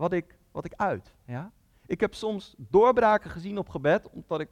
wat 0.00 0.12
ik, 0.12 0.38
wat 0.52 0.64
ik 0.64 0.72
uit. 0.76 1.14
Ja? 1.24 1.50
Ik 1.86 2.00
heb 2.00 2.14
soms 2.14 2.54
doorbraken 2.56 3.30
gezien 3.30 3.58
op 3.58 3.68
gebed, 3.68 4.10
omdat 4.10 4.40
ik 4.40 4.48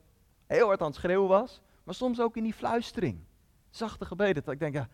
heel 0.47 0.67
hard 0.67 0.81
aan 0.81 0.87
het 0.87 0.97
schreeuwen 0.97 1.28
was, 1.28 1.61
maar 1.85 1.95
soms 1.95 2.21
ook 2.21 2.37
in 2.37 2.43
die 2.43 2.55
fluistering. 2.55 3.21
Zachte 3.71 4.05
gebeden, 4.05 4.45
dat 4.45 4.55
ik 4.55 4.61
denk, 4.61 4.75
ja, 4.75 4.88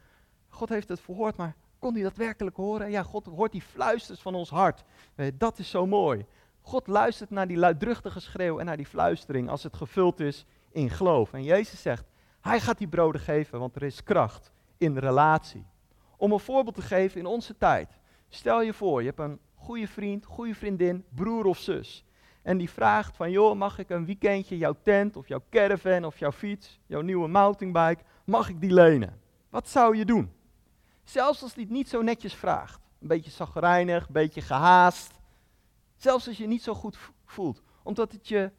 God 0.49 0.69
heeft 0.69 0.89
het 0.89 1.01
verhoord, 1.01 1.37
maar 1.37 1.57
kon 1.79 1.95
hij 1.95 2.03
dat 2.03 2.17
werkelijk 2.17 2.57
horen? 2.57 2.91
Ja, 2.91 3.03
God 3.03 3.27
hoort 3.27 3.53
die 3.53 3.63
fluisters 3.63 4.21
van 4.21 4.35
ons 4.35 4.51
hart. 4.51 4.85
Dat 5.35 5.59
is 5.59 5.71
zo 5.71 5.87
mooi. 5.87 6.27
God 6.61 6.87
luistert 6.87 7.31
naar 7.31 7.49
die 7.49 7.57
luidruchtige 7.57 8.21
schreeuw 8.21 8.59
en 8.59 8.67
naar 8.67 8.77
die 8.77 8.87
fluistering 8.87 9.49
als 9.49 9.63
het 9.63 9.77
gevuld 9.77 10.21
is 10.21 10.47
in 10.71 10.91
geloof. 10.91 11.33
En 11.33 11.43
Jezus 11.43 11.83
zegt, 11.83 12.05
hij 12.41 12.61
gaat 12.61 12.79
die 12.79 12.89
broden 12.89 13.21
geven, 13.21 13.59
want 13.59 13.77
er 13.77 13.83
is 13.83 14.03
kracht 14.03 14.53
in 14.77 14.99
relatie. 14.99 15.67
Om 16.17 16.33
een 16.33 16.41
voorbeeld 16.41 16.75
te 16.75 16.83
geven 16.83 17.21
in 17.21 17.27
onze 17.27 17.57
tijd. 17.59 17.99
Stel 18.29 18.63
je 18.63 18.73
voor, 18.73 19.01
je 19.01 19.07
hebt 19.07 19.21
een 19.21 19.39
goede 19.65 19.89
vriend, 19.89 20.25
goede 20.25 20.55
vriendin, 20.55 21.05
broer 21.09 21.45
of 21.45 21.59
zus. 21.59 22.05
En 22.43 22.59
die 22.59 22.71
vraagt 22.71 23.17
van, 23.17 23.31
joh, 23.31 23.57
mag 23.57 23.79
ik 23.79 23.91
een 23.91 24.05
weekendje 24.05 24.59
jouw 24.59 24.77
tent 24.83 25.17
of 25.17 25.29
jouw 25.29 25.43
caravan 25.51 26.05
of 26.05 26.19
jouw 26.19 26.33
fiets, 26.33 26.81
jouw 26.87 27.01
nieuwe 27.01 27.29
mountainbike, 27.29 28.03
mag 28.25 28.49
ik 28.49 28.61
die 28.61 28.73
lenen? 28.73 29.21
Wat 29.51 29.69
zou 29.69 29.97
je 29.97 30.05
doen? 30.05 30.33
Zelfs 31.05 31.43
als 31.43 31.55
die 31.55 31.65
het 31.65 31.73
niet 31.73 31.89
zo 31.89 32.03
netjes 32.03 32.35
vraagt. 32.35 32.81
Een 33.01 33.09
beetje 33.09 33.31
zagrijnig, 33.31 34.07
een 34.07 34.13
beetje 34.13 34.41
gehaast. 34.41 35.21
Zelfs 35.97 36.27
als 36.29 36.37
je 36.37 36.47
niet 36.47 36.63
zo 36.63 36.75
goed 36.75 36.99
voelt. 37.25 37.63
Omdat 37.83 38.13
het 38.13 38.29
je 38.29 38.51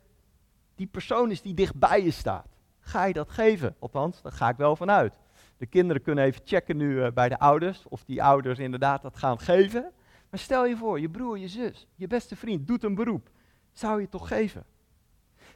die 0.75 0.88
persoon 0.88 1.31
is 1.31 1.41
die 1.41 1.53
dicht 1.53 1.75
bij 1.75 2.03
je 2.03 2.12
staat. 2.12 2.47
Ga 2.79 3.03
je 3.03 3.13
dat 3.13 3.29
geven? 3.29 3.75
Althans, 3.79 4.21
daar 4.21 4.31
ga 4.31 4.50
ik 4.50 4.57
wel 4.57 4.75
vanuit. 4.75 5.19
De 5.57 5.65
kinderen 5.65 6.01
kunnen 6.01 6.24
even 6.24 6.41
checken 6.45 6.77
nu 6.77 6.91
uh, 6.91 7.12
bij 7.12 7.29
de 7.29 7.39
ouders 7.39 7.85
of 7.88 8.03
die 8.03 8.24
ouders 8.24 8.59
inderdaad 8.59 9.01
dat 9.01 9.17
gaan 9.17 9.39
geven. 9.39 9.91
Maar 10.36 10.44
stel 10.44 10.65
je 10.65 10.77
voor, 10.77 11.00
je 11.00 11.10
broer, 11.10 11.38
je 11.38 11.48
zus, 11.48 11.88
je 11.96 12.08
beste 12.08 12.36
vriend 12.36 12.68
doet 12.68 12.84
een 12.84 12.96
beroep. 12.96 13.30
Zou 13.74 14.01
je 14.01 14.10
toch 14.10 14.27
geven? 14.27 14.65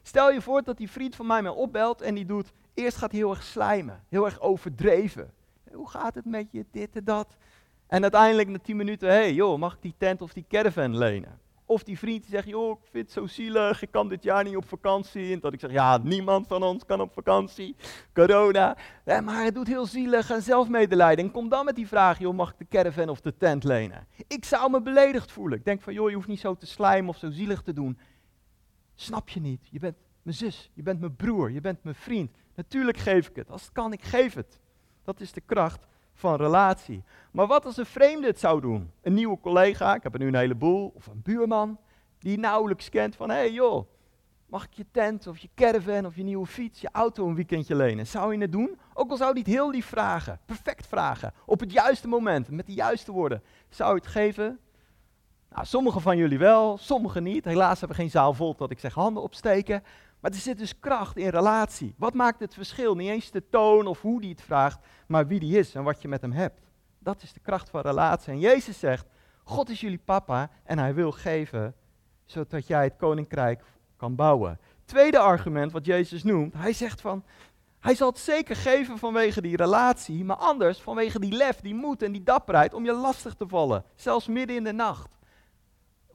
Stel 0.01 0.31
je 0.31 0.41
voor 0.41 0.63
dat 0.63 0.77
die 0.77 0.89
vriend 0.89 1.15
van 1.15 1.27
mij 1.27 1.41
mij 1.41 1.51
opbelt 1.51 2.01
en 2.01 2.15
die 2.15 2.25
doet, 2.25 2.51
eerst 2.73 2.97
gaat 2.97 3.11
hij 3.11 3.19
heel 3.19 3.29
erg 3.29 3.43
slijmen, 3.43 4.03
heel 4.09 4.25
erg 4.25 4.39
overdreven. 4.39 5.33
Hoe 5.71 5.89
gaat 5.89 6.15
het 6.15 6.25
met 6.25 6.51
je, 6.51 6.65
dit 6.71 6.95
en 6.95 7.03
dat? 7.03 7.37
En 7.87 8.01
uiteindelijk 8.01 8.49
na 8.49 8.59
tien 8.59 8.77
minuten, 8.77 9.09
hé 9.09 9.15
hey, 9.15 9.33
joh, 9.33 9.59
mag 9.59 9.73
ik 9.73 9.81
die 9.81 9.95
tent 9.97 10.21
of 10.21 10.33
die 10.33 10.45
caravan 10.47 10.97
lenen? 10.97 11.39
Of 11.69 11.83
die 11.83 11.97
vriend 11.97 12.21
die 12.21 12.31
zegt, 12.31 12.47
joh, 12.47 12.79
ik 12.81 12.87
vind 12.91 13.03
het 13.05 13.13
zo 13.13 13.27
zielig, 13.27 13.81
ik 13.81 13.91
kan 13.91 14.09
dit 14.09 14.23
jaar 14.23 14.43
niet 14.43 14.55
op 14.55 14.67
vakantie. 14.67 15.33
En 15.33 15.39
dat 15.39 15.53
ik 15.53 15.59
zeg, 15.59 15.71
ja, 15.71 15.97
niemand 15.97 16.47
van 16.47 16.63
ons 16.63 16.85
kan 16.85 17.01
op 17.01 17.13
vakantie, 17.13 17.75
corona. 18.13 18.77
Maar 19.05 19.43
het 19.43 19.55
doet 19.55 19.67
heel 19.67 19.85
zielig 19.85 20.29
en 20.29 20.41
zelfmedelijden. 20.41 21.25
En 21.25 21.31
kom 21.31 21.49
dan 21.49 21.65
met 21.65 21.75
die 21.75 21.87
vraag, 21.87 22.19
joh, 22.19 22.35
mag 22.35 22.51
ik 22.51 22.57
de 22.57 22.67
caravan 22.69 23.09
of 23.09 23.21
de 23.21 23.37
tent 23.37 23.63
lenen? 23.63 24.07
Ik 24.27 24.45
zou 24.45 24.71
me 24.71 24.81
beledigd 24.81 25.31
voelen. 25.31 25.57
Ik 25.57 25.65
denk 25.65 25.81
van, 25.81 25.93
joh, 25.93 26.09
je 26.09 26.15
hoeft 26.15 26.27
niet 26.27 26.39
zo 26.39 26.55
te 26.55 26.65
slijmen 26.65 27.09
of 27.09 27.17
zo 27.17 27.29
zielig 27.29 27.61
te 27.61 27.73
doen. 27.73 27.99
Snap 28.95 29.29
je 29.29 29.39
niet? 29.39 29.67
Je 29.71 29.79
bent 29.79 29.95
mijn 30.21 30.35
zus, 30.35 30.71
je 30.73 30.83
bent 30.83 30.99
mijn 30.99 31.15
broer, 31.15 31.51
je 31.51 31.61
bent 31.61 31.83
mijn 31.83 31.95
vriend. 31.95 32.37
Natuurlijk 32.55 32.97
geef 32.97 33.29
ik 33.29 33.35
het. 33.35 33.51
Als 33.51 33.61
het 33.61 33.71
kan, 33.71 33.93
ik 33.93 34.03
geef 34.03 34.33
het. 34.33 34.59
Dat 35.03 35.19
is 35.19 35.31
de 35.31 35.41
kracht 35.41 35.87
van 36.19 36.35
relatie. 36.35 37.03
Maar 37.31 37.47
wat 37.47 37.65
als 37.65 37.77
een 37.77 37.85
vreemde 37.85 38.27
het 38.27 38.39
zou 38.39 38.61
doen? 38.61 38.91
Een 39.01 39.13
nieuwe 39.13 39.39
collega, 39.39 39.95
ik 39.95 40.03
heb 40.03 40.13
er 40.13 40.19
nu 40.19 40.27
een 40.27 40.35
heleboel, 40.35 40.91
of 40.95 41.07
een 41.07 41.21
buurman, 41.23 41.77
die 42.19 42.37
nauwelijks 42.37 42.89
kent 42.89 43.15
van, 43.15 43.29
hé 43.29 43.35
hey 43.35 43.51
joh, 43.51 43.87
mag 44.45 44.63
ik 44.63 44.73
je 44.73 44.85
tent 44.91 45.27
of 45.27 45.37
je 45.37 45.49
caravan 45.55 46.05
of 46.05 46.15
je 46.15 46.23
nieuwe 46.23 46.45
fiets, 46.45 46.81
je 46.81 46.89
auto 46.91 47.27
een 47.27 47.35
weekendje 47.35 47.75
lenen? 47.75 48.07
Zou 48.07 48.33
je 48.33 48.41
het 48.41 48.51
doen? 48.51 48.79
Ook 48.93 49.11
al 49.11 49.17
zou 49.17 49.31
hij 49.31 49.39
het 49.39 49.49
heel 49.49 49.71
lief 49.71 49.85
vragen, 49.85 50.39
perfect 50.45 50.87
vragen, 50.87 51.33
op 51.45 51.59
het 51.59 51.71
juiste 51.71 52.07
moment, 52.07 52.49
met 52.49 52.65
de 52.65 52.73
juiste 52.73 53.11
woorden. 53.11 53.43
Zou 53.69 53.89
je 53.89 53.95
het 53.95 54.07
geven? 54.07 54.59
Nou, 55.49 55.65
sommigen 55.65 56.01
van 56.01 56.17
jullie 56.17 56.37
wel, 56.37 56.77
sommigen 56.77 57.23
niet. 57.23 57.45
Helaas 57.45 57.79
hebben 57.79 57.97
we 57.97 58.03
geen 58.03 58.11
zaal 58.11 58.33
vol 58.33 58.55
dat 58.55 58.71
ik 58.71 58.79
zeg 58.79 58.93
handen 58.93 59.23
opsteken. 59.23 59.83
Maar 60.19 60.31
er 60.31 60.37
zit 60.37 60.57
dus 60.57 60.79
kracht 60.79 61.17
in 61.17 61.27
relatie. 61.27 61.93
Wat 61.97 62.13
maakt 62.13 62.39
het 62.39 62.53
verschil? 62.53 62.95
Niet 62.95 63.09
eens 63.09 63.31
de 63.31 63.49
toon 63.49 63.87
of 63.87 64.01
hoe 64.01 64.21
die 64.21 64.29
het 64.29 64.41
vraagt, 64.41 64.79
maar 65.07 65.27
wie 65.27 65.39
die 65.39 65.57
is 65.57 65.75
en 65.75 65.83
wat 65.83 66.01
je 66.01 66.07
met 66.07 66.21
hem 66.21 66.31
hebt. 66.31 66.61
Dat 66.99 67.21
is 67.21 67.33
de 67.33 67.39
kracht 67.39 67.69
van 67.69 67.81
relatie. 67.81 68.33
En 68.33 68.39
Jezus 68.39 68.79
zegt, 68.79 69.05
God 69.43 69.69
is 69.69 69.81
jullie 69.81 70.01
papa 70.05 70.49
en 70.63 70.79
hij 70.79 70.93
wil 70.93 71.11
geven, 71.11 71.75
zodat 72.25 72.67
jij 72.67 72.83
het 72.83 72.95
koninkrijk 72.97 73.63
kan 73.97 74.15
bouwen. 74.15 74.59
Tweede 74.85 75.19
argument 75.19 75.71
wat 75.71 75.85
Jezus 75.85 76.23
noemt, 76.23 76.53
hij 76.53 76.73
zegt 76.73 77.01
van, 77.01 77.23
hij 77.79 77.95
zal 77.95 78.09
het 78.09 78.17
zeker 78.17 78.55
geven 78.55 78.97
vanwege 78.97 79.41
die 79.41 79.55
relatie, 79.55 80.23
maar 80.23 80.35
anders 80.35 80.81
vanwege 80.81 81.19
die 81.19 81.31
lef, 81.31 81.59
die 81.59 81.75
moed 81.75 82.01
en 82.01 82.11
die 82.11 82.23
dapperheid 82.23 82.73
om 82.73 82.85
je 82.85 82.93
lastig 82.93 83.33
te 83.33 83.47
vallen, 83.47 83.83
zelfs 83.95 84.27
midden 84.27 84.55
in 84.55 84.63
de 84.63 84.71
nacht. 84.71 85.18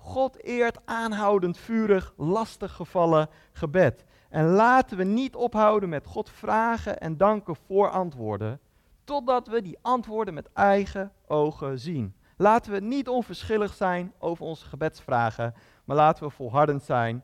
God 0.04 0.42
eert 0.42 0.78
aanhoudend, 0.84 1.58
vurig, 1.58 2.12
lastig 2.16 2.72
gevallen 2.72 3.28
gebed. 3.52 4.04
En 4.28 4.46
laten 4.46 4.96
we 4.96 5.04
niet 5.04 5.34
ophouden 5.34 5.88
met 5.88 6.06
God 6.06 6.30
vragen 6.30 7.00
en 7.00 7.16
danken 7.16 7.56
voor 7.66 7.90
antwoorden, 7.90 8.60
totdat 9.04 9.48
we 9.48 9.62
die 9.62 9.78
antwoorden 9.82 10.34
met 10.34 10.52
eigen 10.52 11.12
ogen 11.26 11.78
zien. 11.78 12.14
Laten 12.36 12.72
we 12.72 12.80
niet 12.80 13.08
onverschillig 13.08 13.74
zijn 13.74 14.12
over 14.18 14.44
onze 14.44 14.66
gebedsvragen, 14.66 15.54
maar 15.84 15.96
laten 15.96 16.24
we 16.24 16.30
volhardend 16.30 16.82
zijn 16.82 17.22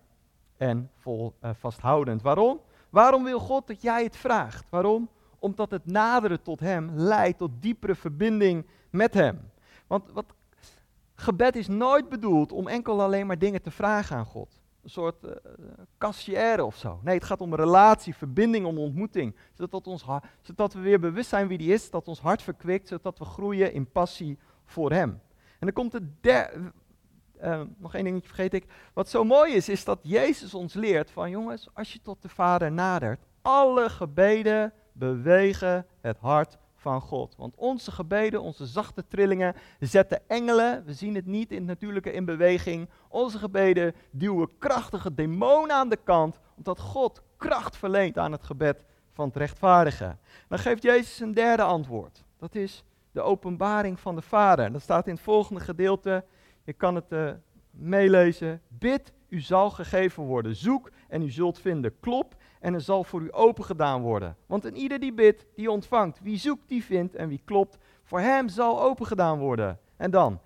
en 0.56 0.90
vol, 0.96 1.34
uh, 1.44 1.50
vasthoudend. 1.58 2.22
Waarom? 2.22 2.60
Waarom 2.90 3.24
wil 3.24 3.38
God 3.38 3.66
dat 3.66 3.82
jij 3.82 4.02
het 4.02 4.16
vraagt? 4.16 4.66
Waarom? 4.70 5.08
Omdat 5.38 5.70
het 5.70 5.86
naderen 5.86 6.42
tot 6.42 6.60
Hem 6.60 6.90
leidt 6.94 7.38
tot 7.38 7.50
diepere 7.60 7.94
verbinding 7.94 8.66
met 8.90 9.14
Hem. 9.14 9.50
Want 9.86 10.10
wat 10.12 10.34
Gebed 11.20 11.56
is 11.56 11.68
nooit 11.68 12.08
bedoeld 12.08 12.52
om 12.52 12.68
enkel 12.68 13.02
alleen 13.02 13.26
maar 13.26 13.38
dingen 13.38 13.62
te 13.62 13.70
vragen 13.70 14.16
aan 14.16 14.24
God. 14.24 14.60
Een 14.82 14.90
soort 14.90 15.24
uh, 15.24 16.64
of 16.64 16.76
zo. 16.76 17.00
Nee, 17.02 17.14
het 17.14 17.24
gaat 17.24 17.40
om 17.40 17.54
relatie, 17.54 18.14
verbinding, 18.14 18.66
om 18.66 18.78
ontmoeting. 18.78 19.36
Zodat, 19.52 19.86
ons, 19.86 20.04
zodat 20.40 20.72
we 20.72 20.80
weer 20.80 21.00
bewust 21.00 21.28
zijn 21.28 21.48
wie 21.48 21.58
die 21.58 21.72
is, 21.72 21.90
dat 21.90 22.08
ons 22.08 22.20
hart 22.20 22.42
verkwikt, 22.42 22.88
zodat 22.88 23.18
we 23.18 23.24
groeien 23.24 23.72
in 23.72 23.90
passie 23.90 24.38
voor 24.64 24.92
hem. 24.92 25.10
En 25.58 25.66
dan 25.66 25.72
komt 25.72 25.92
de 25.92 26.06
derde, 26.20 26.72
uh, 27.42 27.60
nog 27.76 27.94
één 27.94 28.04
dingetje 28.04 28.28
vergeet 28.28 28.54
ik. 28.54 28.66
Wat 28.92 29.08
zo 29.08 29.24
mooi 29.24 29.52
is, 29.52 29.68
is 29.68 29.84
dat 29.84 29.98
Jezus 30.02 30.54
ons 30.54 30.74
leert 30.74 31.10
van 31.10 31.30
jongens, 31.30 31.68
als 31.72 31.92
je 31.92 32.00
tot 32.02 32.22
de 32.22 32.28
Vader 32.28 32.72
nadert, 32.72 33.20
alle 33.42 33.88
gebeden 33.88 34.72
bewegen 34.92 35.86
het 36.00 36.18
hart 36.18 36.58
van 36.80 37.00
God. 37.00 37.34
Want 37.36 37.54
onze 37.56 37.90
gebeden, 37.90 38.42
onze 38.42 38.66
zachte 38.66 39.06
trillingen 39.06 39.54
zetten 39.78 40.28
engelen, 40.28 40.84
we 40.84 40.92
zien 40.92 41.14
het 41.14 41.26
niet 41.26 41.50
in 41.50 41.56
het 41.56 41.66
natuurlijke 41.66 42.12
in 42.12 42.24
beweging, 42.24 42.88
onze 43.08 43.38
gebeden 43.38 43.94
duwen 44.10 44.58
krachtige 44.58 45.14
demonen 45.14 45.76
aan 45.76 45.88
de 45.88 45.98
kant, 46.04 46.40
omdat 46.56 46.80
God 46.80 47.22
kracht 47.36 47.76
verleent 47.76 48.18
aan 48.18 48.32
het 48.32 48.44
gebed 48.44 48.84
van 49.12 49.26
het 49.26 49.36
rechtvaardige. 49.36 50.16
Dan 50.48 50.58
geeft 50.58 50.82
Jezus 50.82 51.20
een 51.20 51.34
derde 51.34 51.62
antwoord. 51.62 52.24
Dat 52.38 52.54
is 52.54 52.84
de 53.12 53.20
openbaring 53.20 54.00
van 54.00 54.14
de 54.14 54.22
Vader. 54.22 54.72
Dat 54.72 54.82
staat 54.82 55.06
in 55.06 55.14
het 55.14 55.22
volgende 55.22 55.60
gedeelte. 55.60 56.24
Je 56.64 56.72
kan 56.72 56.94
het 56.94 57.12
uh, 57.12 57.30
meelezen. 57.70 58.62
Bid, 58.68 59.12
u 59.28 59.40
zal 59.40 59.70
gegeven 59.70 60.22
worden. 60.22 60.56
Zoek 60.56 60.90
en 61.08 61.22
u 61.22 61.30
zult 61.30 61.58
vinden. 61.58 62.00
Klop 62.00 62.34
en 62.60 62.74
er 62.74 62.80
zal 62.80 63.04
voor 63.04 63.20
u 63.20 63.28
open 63.32 63.64
gedaan 63.64 64.02
worden. 64.02 64.36
Want 64.46 64.64
een 64.64 64.76
ieder 64.76 65.00
die 65.00 65.12
bidt, 65.12 65.46
die 65.54 65.70
ontvangt. 65.70 66.20
Wie 66.22 66.38
zoekt, 66.38 66.68
die 66.68 66.84
vindt. 66.84 67.14
En 67.14 67.28
wie 67.28 67.42
klopt, 67.44 67.78
voor 68.04 68.20
hem 68.20 68.48
zal 68.48 68.82
open 68.82 69.06
gedaan 69.06 69.38
worden. 69.38 69.78
En 69.96 70.10
dan, 70.10 70.40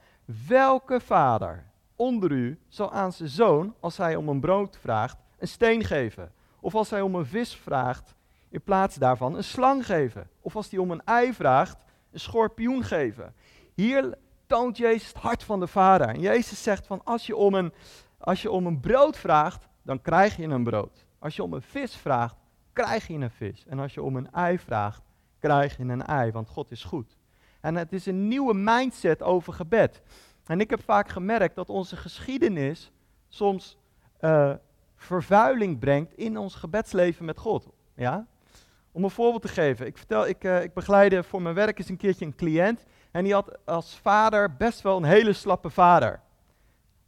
welke 0.49 1.01
vader 1.01 1.65
onder 1.97 2.31
u 2.31 2.59
zal 2.69 2.93
aan 2.93 3.13
zijn 3.13 3.29
zoon, 3.29 3.75
als 3.81 3.97
hij 3.97 4.17
om 4.17 4.29
een 4.29 4.41
brood 4.41 4.77
vraagt, 4.77 5.17
een 5.39 5.49
steen 5.49 5.85
geven? 5.85 6.33
Of 6.61 6.75
als 6.75 6.91
hij 6.91 7.01
om 7.01 7.15
een 7.15 7.27
vis 7.27 7.57
vraagt, 7.57 8.15
in 8.49 8.63
plaats 8.63 8.97
daarvan 8.97 9.37
een 9.37 9.45
slang 9.45 9.87
geven? 9.87 10.29
Of 10.41 10.57
als 10.57 10.71
hij 10.71 10.79
om 10.79 10.91
een 10.91 11.05
ei 11.05 11.33
vraagt, 11.33 11.79
een 12.11 12.21
schorpioen 12.21 12.85
geven? 12.85 13.35
Hier 13.75 14.15
toont 14.47 14.77
Jezus 14.77 15.09
het 15.09 15.17
hart 15.17 15.45
van 15.45 15.61
de 15.61 15.67
vader. 15.67 16.09
En 16.09 16.21
Jezus 16.21 16.63
zegt 16.63 16.87
van, 16.87 17.01
als 17.05 17.27
je 17.27 17.37
om 17.37 17.55
een, 17.55 17.73
als 18.19 18.43
je 18.43 18.51
om 18.51 18.67
een 18.67 18.81
brood 18.81 19.17
vraagt, 19.17 19.69
dan 19.83 20.03
krijg 20.03 20.37
je 20.37 20.43
een 20.43 20.65
brood. 20.65 21.05
Als 21.25 21.37
je 21.37 21.43
om 21.43 21.53
een 21.53 21.63
vis 21.63 21.97
vraagt, 21.97 22.37
krijg 22.73 23.07
je 23.07 23.15
een 23.15 23.31
vis. 23.31 23.65
En 23.67 23.79
als 23.79 23.95
je 23.95 24.03
om 24.03 24.17
een 24.17 24.33
ei 24.33 24.59
vraagt, 24.59 25.03
krijg 25.39 25.77
je 25.77 25.83
een 25.83 26.07
ei, 26.07 26.31
want 26.31 26.49
God 26.49 26.71
is 26.71 26.85
goed. 26.85 27.17
En 27.61 27.75
het 27.75 27.93
is 27.93 28.07
een 28.07 28.29
nieuwe 28.29 28.55
mindset 28.55 29.23
over 29.23 29.53
gebed. 29.53 30.03
En 30.47 30.61
ik 30.61 30.71
heb 30.71 30.83
vaak 30.83 31.09
gemerkt 31.09 31.55
dat 31.55 31.69
onze 31.69 31.97
geschiedenis 31.97 32.93
soms 33.29 33.79
uh, 34.21 34.55
vervuiling 34.97 35.79
brengt 35.79 36.15
in 36.15 36.37
ons 36.37 36.55
gebedsleven 36.55 37.25
met 37.25 37.39
God. 37.39 37.69
Ja? 37.95 38.27
Om 38.93 39.05
een 39.05 39.11
voorbeeld 39.11 39.43
te 39.43 39.49
geven. 39.49 39.87
Ik, 39.87 39.97
vertel, 39.97 40.27
ik, 40.27 40.45
uh, 40.45 40.63
ik 40.63 40.75
begeleide 40.75 41.23
voor 41.23 41.43
mijn 41.43 41.55
werk 41.55 41.79
eens 41.79 41.89
een 41.89 41.97
keertje 41.97 42.25
een 42.25 42.37
cliënt. 42.37 42.85
En 43.11 43.25
die 43.25 43.33
had 43.33 43.59
als 43.67 43.97
vader 43.97 44.57
best 44.57 44.81
wel 44.81 44.97
een 44.97 45.05
hele 45.05 45.33
slappe 45.33 45.71
vader. 45.71 46.21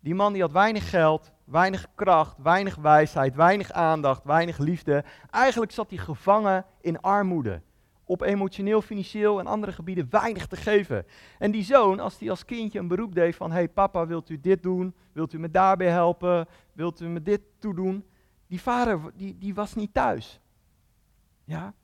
Die 0.01 0.15
man 0.15 0.33
die 0.33 0.43
had 0.43 0.53
weinig 0.53 0.91
geld, 0.91 1.33
weinig 1.47 1.87
kracht, 1.95 2.37
weinig 2.43 2.75
wijsheid, 2.77 3.35
weinig 3.35 3.73
aandacht, 3.73 4.25
weinig 4.25 4.59
liefde. 4.59 5.05
Eigenlijk 5.31 5.73
zat 5.73 5.91
hij 5.91 5.99
gevangen 5.99 6.65
in 6.81 7.01
armoede. 7.01 7.63
Op 8.05 8.21
emotioneel, 8.21 8.83
financieel 8.83 9.39
en 9.39 9.47
andere 9.47 9.73
gebieden 9.73 10.07
weinig 10.11 10.47
te 10.47 10.57
geven. 10.57 11.07
En 11.39 11.51
die 11.51 11.65
zoon, 11.65 12.01
als 12.01 12.19
hij 12.19 12.31
als 12.31 12.45
kindje 12.45 12.79
een 12.79 12.89
beroep 12.89 13.15
deed 13.15 13.37
van: 13.37 13.53
hey 13.53 13.69
papa, 13.69 14.07
wilt 14.07 14.31
u 14.31 14.41
dit 14.41 14.63
doen? 14.63 14.95
Wilt 15.13 15.33
u 15.33 15.39
me 15.39 15.51
daarbij 15.51 15.91
helpen? 15.91 16.47
Wilt 16.73 17.01
u 17.01 17.07
me 17.07 17.23
dit 17.23 17.41
toedoen? 17.59 18.05
Die 18.47 18.61
vader, 18.61 19.01
die, 19.15 19.39
die 19.39 19.55
was 19.55 19.75
niet 19.75 19.95
thuis. 19.95 20.41
Ja? 21.45 21.75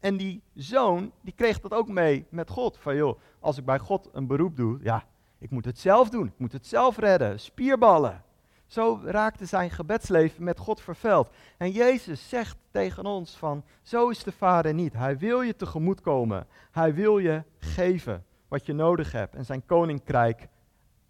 En 0.00 0.16
die 0.16 0.42
zoon, 0.54 1.12
die 1.20 1.34
kreeg 1.34 1.60
dat 1.60 1.74
ook 1.74 1.88
mee 1.88 2.26
met 2.30 2.50
God. 2.50 2.78
Van 2.78 2.96
joh, 2.96 3.18
als 3.40 3.58
ik 3.58 3.64
bij 3.64 3.78
God 3.78 4.08
een 4.12 4.26
beroep 4.26 4.56
doe, 4.56 4.78
ja, 4.82 5.04
ik 5.38 5.50
moet 5.50 5.64
het 5.64 5.78
zelf 5.78 6.08
doen. 6.08 6.26
Ik 6.26 6.38
moet 6.38 6.52
het 6.52 6.66
zelf 6.66 6.98
redden. 6.98 7.40
Spierballen. 7.40 8.22
Zo 8.68 9.00
raakte 9.04 9.46
zijn 9.46 9.70
gebedsleven 9.70 10.44
met 10.44 10.58
God 10.58 10.80
vervuild. 10.80 11.30
En 11.56 11.70
Jezus 11.70 12.28
zegt 12.28 12.56
tegen 12.70 13.06
ons 13.06 13.36
van, 13.36 13.64
zo 13.82 14.08
is 14.08 14.22
de 14.22 14.32
Vader 14.32 14.74
niet. 14.74 14.92
Hij 14.92 15.18
wil 15.18 15.40
je 15.40 15.56
tegemoet 15.56 16.00
komen. 16.00 16.46
Hij 16.70 16.94
wil 16.94 17.18
je 17.18 17.42
geven 17.58 18.24
wat 18.48 18.66
je 18.66 18.72
nodig 18.72 19.12
hebt 19.12 19.34
en 19.34 19.44
zijn 19.44 19.66
koninkrijk 19.66 20.48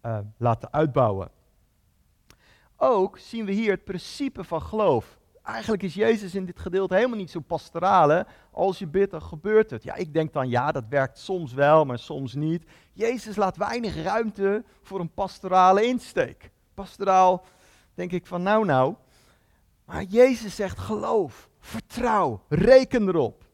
uh, 0.05 0.17
laten 0.37 0.73
uitbouwen. 0.73 1.31
Ook 2.77 3.17
zien 3.17 3.45
we 3.45 3.51
hier 3.51 3.71
het 3.71 3.83
principe 3.83 4.43
van 4.43 4.61
geloof. 4.61 5.17
Eigenlijk 5.43 5.83
is 5.83 5.93
Jezus 5.93 6.35
in 6.35 6.45
dit 6.45 6.59
gedeelte 6.59 6.95
helemaal 6.95 7.17
niet 7.17 7.31
zo 7.31 7.39
pastorale. 7.39 8.25
Als 8.51 8.79
je 8.79 8.87
bidt, 8.87 9.11
dan 9.11 9.21
gebeurt 9.21 9.69
het. 9.69 9.83
Ja, 9.83 9.95
ik 9.95 10.13
denk 10.13 10.33
dan, 10.33 10.49
ja, 10.49 10.71
dat 10.71 10.83
werkt 10.89 11.17
soms 11.17 11.53
wel, 11.53 11.85
maar 11.85 11.99
soms 11.99 12.33
niet. 12.33 12.63
Jezus 12.93 13.35
laat 13.35 13.57
weinig 13.57 14.03
ruimte 14.03 14.63
voor 14.81 14.99
een 14.99 15.13
pastorale 15.13 15.85
insteek 15.85 16.51
pastoraal 16.83 17.45
denk 17.93 18.11
ik 18.11 18.25
van 18.25 18.43
nou 18.43 18.65
nou. 18.65 18.95
Maar 19.85 20.03
Jezus 20.03 20.55
zegt 20.55 20.79
geloof, 20.79 21.49
vertrouw, 21.59 22.41
reken 22.47 23.07
erop. 23.07 23.45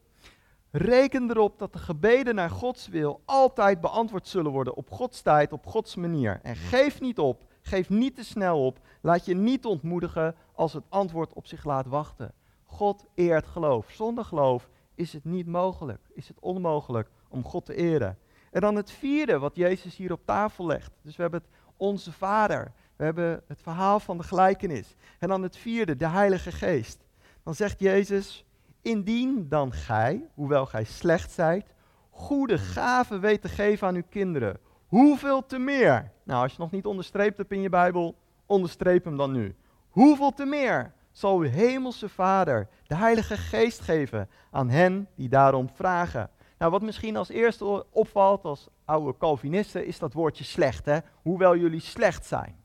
Reken 0.70 1.30
erop 1.30 1.58
dat 1.58 1.72
de 1.72 1.78
gebeden 1.78 2.34
naar 2.34 2.50
Gods 2.50 2.88
wil 2.88 3.20
altijd 3.24 3.80
beantwoord 3.80 4.28
zullen 4.28 4.50
worden 4.50 4.76
op 4.76 4.90
Gods 4.90 5.20
tijd, 5.20 5.52
op 5.52 5.66
Gods 5.66 5.94
manier. 5.94 6.40
En 6.42 6.56
geef 6.56 7.00
niet 7.00 7.18
op, 7.18 7.44
Geef 7.66 7.88
niet 7.88 8.14
te 8.14 8.24
snel 8.24 8.66
op. 8.66 8.78
Laat 9.00 9.24
je 9.24 9.34
niet 9.34 9.64
ontmoedigen 9.64 10.34
als 10.54 10.72
het 10.72 10.84
antwoord 10.88 11.32
op 11.32 11.46
zich 11.46 11.64
laat 11.64 11.86
wachten. 11.86 12.32
God 12.64 13.04
eert 13.14 13.46
geloof. 13.46 13.90
Zonder 13.90 14.24
geloof 14.24 14.68
is 14.94 15.12
het 15.12 15.24
niet 15.24 15.46
mogelijk, 15.46 16.00
is 16.12 16.28
het 16.28 16.40
onmogelijk 16.40 17.10
om 17.28 17.44
God 17.44 17.64
te 17.64 17.74
eren. 17.74 18.18
En 18.50 18.60
dan 18.60 18.76
het 18.76 18.90
vierde 18.90 19.38
wat 19.38 19.56
Jezus 19.56 19.96
hier 19.96 20.12
op 20.12 20.20
tafel 20.24 20.66
legt. 20.66 20.92
Dus 21.02 21.16
we 21.16 21.22
hebben 21.22 21.40
het 21.40 21.50
onze 21.76 22.12
Vader. 22.12 22.72
We 22.96 23.04
hebben 23.04 23.42
het 23.46 23.62
verhaal 23.62 24.00
van 24.00 24.16
de 24.16 24.22
gelijkenis. 24.22 24.94
En 25.18 25.28
dan 25.28 25.42
het 25.42 25.56
vierde, 25.56 25.96
de 25.96 26.08
Heilige 26.08 26.52
Geest. 26.52 27.04
Dan 27.42 27.54
zegt 27.54 27.80
Jezus, 27.80 28.44
indien 28.82 29.48
dan 29.48 29.72
gij, 29.72 30.28
hoewel 30.34 30.66
gij 30.66 30.84
slecht 30.84 31.32
zijt, 31.32 31.74
goede 32.10 32.58
gaven 32.58 33.20
weet 33.20 33.40
te 33.40 33.48
geven 33.48 33.86
aan 33.86 33.94
uw 33.94 34.06
kinderen, 34.10 34.58
hoeveel 34.86 35.46
te 35.46 35.58
meer? 35.58 36.10
Nou, 36.22 36.42
als 36.42 36.52
je 36.52 36.58
nog 36.60 36.70
niet 36.70 36.86
onderstreept 36.86 37.36
hebt 37.36 37.52
in 37.52 37.60
je 37.60 37.68
Bijbel, 37.68 38.14
onderstreep 38.46 39.04
hem 39.04 39.16
dan 39.16 39.32
nu. 39.32 39.54
Hoeveel 39.88 40.32
te 40.32 40.44
meer 40.44 40.92
zal 41.12 41.38
uw 41.38 41.48
hemelse 41.48 42.08
Vader 42.08 42.68
de 42.86 42.94
Heilige 42.94 43.36
Geest 43.36 43.80
geven 43.80 44.28
aan 44.50 44.68
hen 44.68 45.08
die 45.14 45.28
daarom 45.28 45.68
vragen? 45.74 46.30
Nou, 46.58 46.70
wat 46.70 46.82
misschien 46.82 47.16
als 47.16 47.28
eerste 47.28 47.86
opvalt 47.90 48.44
als 48.44 48.68
oude 48.84 49.18
Calvinisten, 49.18 49.86
is 49.86 49.98
dat 49.98 50.12
woordje 50.12 50.44
slecht, 50.44 50.84
hè? 50.84 50.98
Hoewel 51.22 51.56
jullie 51.56 51.80
slecht 51.80 52.26
zijn. 52.26 52.64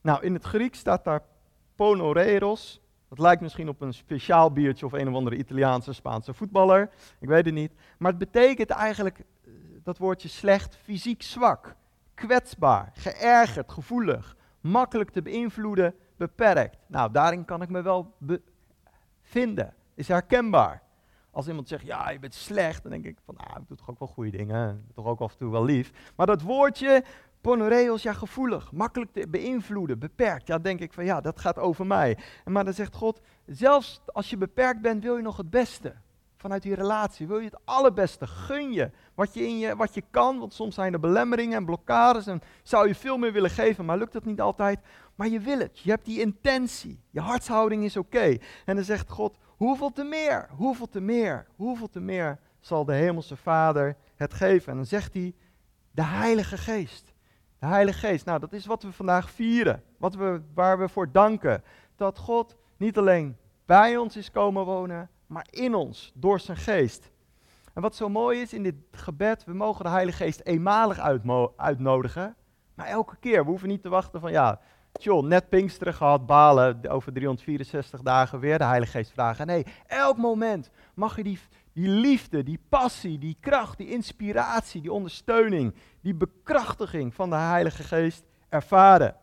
Nou, 0.00 0.22
in 0.22 0.34
het 0.34 0.44
Grieks 0.44 0.78
staat 0.78 1.04
daar 1.04 1.22
ponoreros. 1.74 2.80
Dat 3.08 3.18
lijkt 3.18 3.42
misschien 3.42 3.68
op 3.68 3.80
een 3.80 3.94
speciaal 3.94 4.52
biertje 4.52 4.86
of 4.86 4.92
een 4.92 5.08
of 5.08 5.14
andere 5.14 5.36
Italiaanse, 5.36 5.92
Spaanse 5.92 6.34
voetballer. 6.34 6.90
Ik 7.18 7.28
weet 7.28 7.44
het 7.44 7.54
niet. 7.54 7.72
Maar 7.98 8.10
het 8.10 8.18
betekent 8.18 8.70
eigenlijk, 8.70 9.18
eh, 9.18 9.52
dat 9.82 9.98
woordje 9.98 10.28
slecht, 10.28 10.76
fysiek 10.76 11.22
zwak, 11.22 11.76
kwetsbaar, 12.14 12.90
geërgerd, 12.94 13.72
gevoelig, 13.72 14.36
makkelijk 14.60 15.10
te 15.10 15.22
beïnvloeden, 15.22 15.94
beperkt. 16.16 16.78
Nou, 16.86 17.12
daarin 17.12 17.44
kan 17.44 17.62
ik 17.62 17.68
me 17.68 17.82
wel 17.82 18.14
vinden. 19.22 19.74
Is 19.94 20.08
herkenbaar. 20.08 20.82
Als 21.30 21.48
iemand 21.48 21.68
zegt, 21.68 21.86
ja, 21.86 22.10
je 22.10 22.18
bent 22.18 22.34
slecht, 22.34 22.82
dan 22.82 22.92
denk 22.92 23.04
ik 23.04 23.18
van, 23.24 23.34
nou, 23.38 23.60
ik 23.60 23.68
doe 23.68 23.76
toch 23.76 23.90
ook 23.90 23.98
wel 23.98 24.08
goede 24.08 24.30
dingen. 24.30 24.86
Toch 24.94 25.06
ook 25.06 25.20
af 25.20 25.32
en 25.32 25.38
toe 25.38 25.50
wel 25.50 25.64
lief. 25.64 26.12
Maar 26.16 26.26
dat 26.26 26.42
woordje, 26.42 27.04
ponoreos, 27.40 28.02
ja, 28.02 28.12
gevoelig, 28.12 28.72
makkelijk 28.72 29.12
te 29.12 29.28
beïnvloeden, 29.28 29.98
beperkt. 29.98 30.46
Ja, 30.46 30.58
denk 30.58 30.80
ik 30.80 30.92
van, 30.92 31.04
ja, 31.04 31.20
dat 31.20 31.40
gaat 31.40 31.58
over 31.58 31.86
mij. 31.86 32.18
Maar 32.44 32.64
dan 32.64 32.74
zegt 32.74 32.94
God, 32.94 33.20
zelfs 33.46 34.00
als 34.06 34.30
je 34.30 34.36
beperkt 34.36 34.80
bent, 34.80 35.02
wil 35.02 35.16
je 35.16 35.22
nog 35.22 35.36
het 35.36 35.50
beste. 35.50 35.94
Vanuit 36.36 36.62
die 36.62 36.74
relatie 36.74 37.26
wil 37.26 37.38
je 37.38 37.44
het 37.44 37.60
allerbeste, 37.64 38.26
gun 38.26 38.72
je 38.72 38.90
wat 39.14 39.34
je, 39.34 39.46
in 39.46 39.58
je 39.58 39.76
wat 39.76 39.94
je 39.94 40.02
kan. 40.10 40.38
Want 40.38 40.54
soms 40.54 40.74
zijn 40.74 40.92
er 40.92 41.00
belemmeringen 41.00 41.56
en 41.56 41.64
blokkades 41.64 42.26
en 42.26 42.40
zou 42.62 42.88
je 42.88 42.94
veel 42.94 43.18
meer 43.18 43.32
willen 43.32 43.50
geven, 43.50 43.84
maar 43.84 43.98
lukt 43.98 44.12
dat 44.12 44.24
niet 44.24 44.40
altijd. 44.40 44.80
Maar 45.14 45.28
je 45.28 45.40
wil 45.40 45.58
het, 45.58 45.78
je 45.78 45.90
hebt 45.90 46.04
die 46.04 46.20
intentie, 46.20 47.00
je 47.10 47.20
hartshouding 47.20 47.84
is 47.84 47.96
oké. 47.96 48.36
En 48.64 48.74
dan 48.74 48.84
zegt 48.84 49.10
God, 49.10 49.36
Hoeveel 49.60 49.92
te 49.92 50.04
meer, 50.04 50.48
hoeveel 50.56 50.88
te 50.88 51.00
meer, 51.00 51.46
hoeveel 51.56 51.88
te 51.88 52.00
meer 52.00 52.38
zal 52.60 52.84
de 52.84 52.92
Hemelse 52.92 53.36
Vader 53.36 53.96
het 54.16 54.34
geven? 54.34 54.70
En 54.70 54.76
dan 54.76 54.86
zegt 54.86 55.14
hij, 55.14 55.34
de 55.90 56.02
Heilige 56.02 56.56
Geest. 56.56 57.09
De 57.60 57.66
Heilige 57.66 57.98
Geest, 57.98 58.24
nou 58.24 58.38
dat 58.38 58.52
is 58.52 58.66
wat 58.66 58.82
we 58.82 58.92
vandaag 58.92 59.30
vieren, 59.30 59.82
wat 59.96 60.14
we, 60.14 60.40
waar 60.54 60.78
we 60.78 60.88
voor 60.88 61.12
danken. 61.12 61.62
Dat 61.96 62.18
God 62.18 62.56
niet 62.76 62.98
alleen 62.98 63.36
bij 63.66 63.96
ons 63.96 64.16
is 64.16 64.30
komen 64.30 64.64
wonen, 64.64 65.10
maar 65.26 65.46
in 65.50 65.74
ons, 65.74 66.12
door 66.14 66.40
zijn 66.40 66.56
geest. 66.56 67.10
En 67.74 67.82
wat 67.82 67.96
zo 67.96 68.08
mooi 68.08 68.40
is 68.40 68.52
in 68.52 68.62
dit 68.62 68.74
gebed, 68.90 69.44
we 69.44 69.52
mogen 69.52 69.84
de 69.84 69.90
Heilige 69.90 70.24
Geest 70.24 70.40
eenmalig 70.44 70.98
uitnodigen, 71.56 72.36
maar 72.74 72.86
elke 72.86 73.16
keer. 73.16 73.42
We 73.42 73.50
hoeven 73.50 73.68
niet 73.68 73.82
te 73.82 73.88
wachten 73.88 74.20
van 74.20 74.32
ja, 74.32 74.60
John, 74.92 75.26
net 75.26 75.48
Pinksteren 75.48 75.94
gehad, 75.94 76.26
balen, 76.26 76.88
over 76.88 77.12
364 77.12 78.00
dagen 78.02 78.40
weer 78.40 78.58
de 78.58 78.64
Heilige 78.64 78.92
Geest 78.92 79.10
vragen. 79.12 79.46
Nee, 79.46 79.66
elk 79.86 80.16
moment 80.16 80.70
mag 80.94 81.16
je 81.16 81.22
die, 81.22 81.38
die 81.72 81.88
liefde, 81.88 82.42
die 82.42 82.60
passie, 82.68 83.18
die 83.18 83.36
kracht, 83.40 83.78
die 83.78 83.90
inspiratie, 83.90 84.80
die 84.80 84.92
ondersteuning, 84.92 85.74
die 86.00 86.14
bekrachtiging 86.14 87.14
van 87.14 87.30
de 87.30 87.36
Heilige 87.36 87.82
Geest 87.82 88.24
ervaren. 88.48 89.16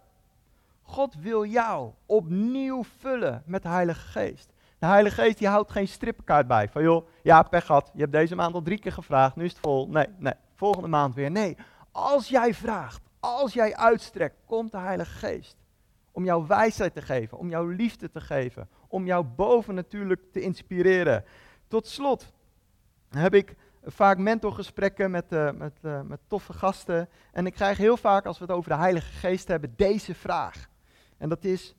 God 0.82 1.16
wil 1.16 1.46
jou 1.46 1.92
opnieuw 2.06 2.84
vullen 2.98 3.44
met 3.46 3.62
de 3.62 3.70
Heilige 3.70 4.08
Geest. 4.08 4.54
De 4.80 4.86
Heilige 4.86 5.22
Geest 5.22 5.38
die 5.38 5.48
houdt 5.48 5.72
geen 5.72 5.88
strippenkaart 5.88 6.48
bij. 6.48 6.70
Van 6.70 6.84
joh, 6.84 7.08
ja, 7.24 7.44
pech 7.44 7.66
gehad. 7.66 7.92
Je 7.94 8.00
hebt 8.00 8.12
deze 8.12 8.36
maand 8.36 8.54
al 8.54 8.62
drie 8.62 8.80
keer 8.80 8.92
gevraagd. 8.92 9.36
Nu 9.36 9.44
is 9.44 9.52
het 9.52 9.60
vol. 9.60 9.88
Nee, 9.88 10.08
nee. 10.18 10.34
Volgende 10.56 10.88
maand 10.88 11.16
weer. 11.16 11.32
Nee. 11.32 11.58
Als 11.92 12.28
jij 12.28 12.54
vraagt, 12.54 13.02
als 13.20 13.54
jij 13.54 13.76
uitstrekt, 13.76 14.36
komt 14.46 14.72
de 14.72 14.78
Heilige 14.78 15.18
Geest. 15.18 15.56
Om 16.12 16.24
jouw 16.24 16.48
wijsheid 16.48 16.94
te 16.94 17.02
geven, 17.02 17.38
om 17.38 17.50
jouw 17.50 17.66
liefde 17.66 18.10
te 18.10 18.22
geven, 18.22 18.70
om 18.88 19.06
jou 19.06 19.26
boven 19.26 19.76
natuurlijk 19.76 20.22
te 20.32 20.42
inspireren. 20.42 21.24
Tot 21.68 21.88
slot 21.88 22.34
heb 23.10 23.34
ik 23.34 23.56
vaak 23.84 24.18
mentorgesprekken 24.18 25.12
met, 25.12 25.26
uh, 25.30 25.52
met, 25.52 25.74
uh, 25.82 26.02
met 26.02 26.20
toffe 26.28 26.54
gasten. 26.54 27.10
En 27.32 27.46
ik 27.46 27.54
krijg 27.54 27.78
heel 27.78 27.98
vaak, 27.98 28.26
als 28.26 28.40
we 28.40 28.46
het 28.46 28.54
over 28.54 28.70
de 28.70 28.78
Heilige 28.78 29.12
Geest 29.12 29.48
hebben, 29.48 29.74
deze 29.76 30.16
vraag. 30.16 30.70
En 31.18 31.30
dat 31.30 31.44
is, 31.44 31.76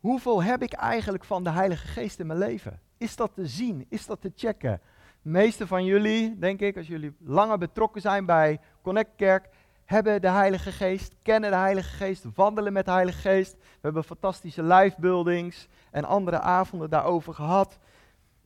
hoeveel 0.00 0.42
heb 0.42 0.62
ik 0.62 0.72
eigenlijk 0.72 1.24
van 1.24 1.44
de 1.44 1.50
Heilige 1.50 1.86
Geest 1.86 2.20
in 2.20 2.26
mijn 2.26 2.38
leven? 2.38 2.80
Is 2.98 3.16
dat 3.16 3.34
te 3.34 3.46
zien? 3.46 3.86
Is 3.88 4.06
dat 4.06 4.20
te 4.20 4.32
checken? 4.34 4.80
De 5.22 5.28
meeste 5.28 5.66
van 5.66 5.84
jullie, 5.84 6.38
denk 6.38 6.60
ik, 6.60 6.76
als 6.76 6.86
jullie 6.86 7.16
langer 7.18 7.58
betrokken 7.58 8.00
zijn 8.00 8.26
bij 8.26 8.60
Connect 8.82 9.10
Kerk, 9.16 9.48
hebben 9.84 10.20
de 10.20 10.28
Heilige 10.28 10.72
Geest, 10.72 11.14
kennen 11.22 11.50
de 11.50 11.56
Heilige 11.56 11.96
Geest, 11.96 12.24
wandelen 12.34 12.72
met 12.72 12.84
de 12.84 12.90
Heilige 12.90 13.18
Geest. 13.18 13.52
We 13.52 13.78
hebben 13.80 14.04
fantastische 14.04 14.62
live 14.62 15.00
buildings 15.00 15.68
en 15.90 16.04
andere 16.04 16.40
avonden 16.40 16.90
daarover 16.90 17.34
gehad. 17.34 17.78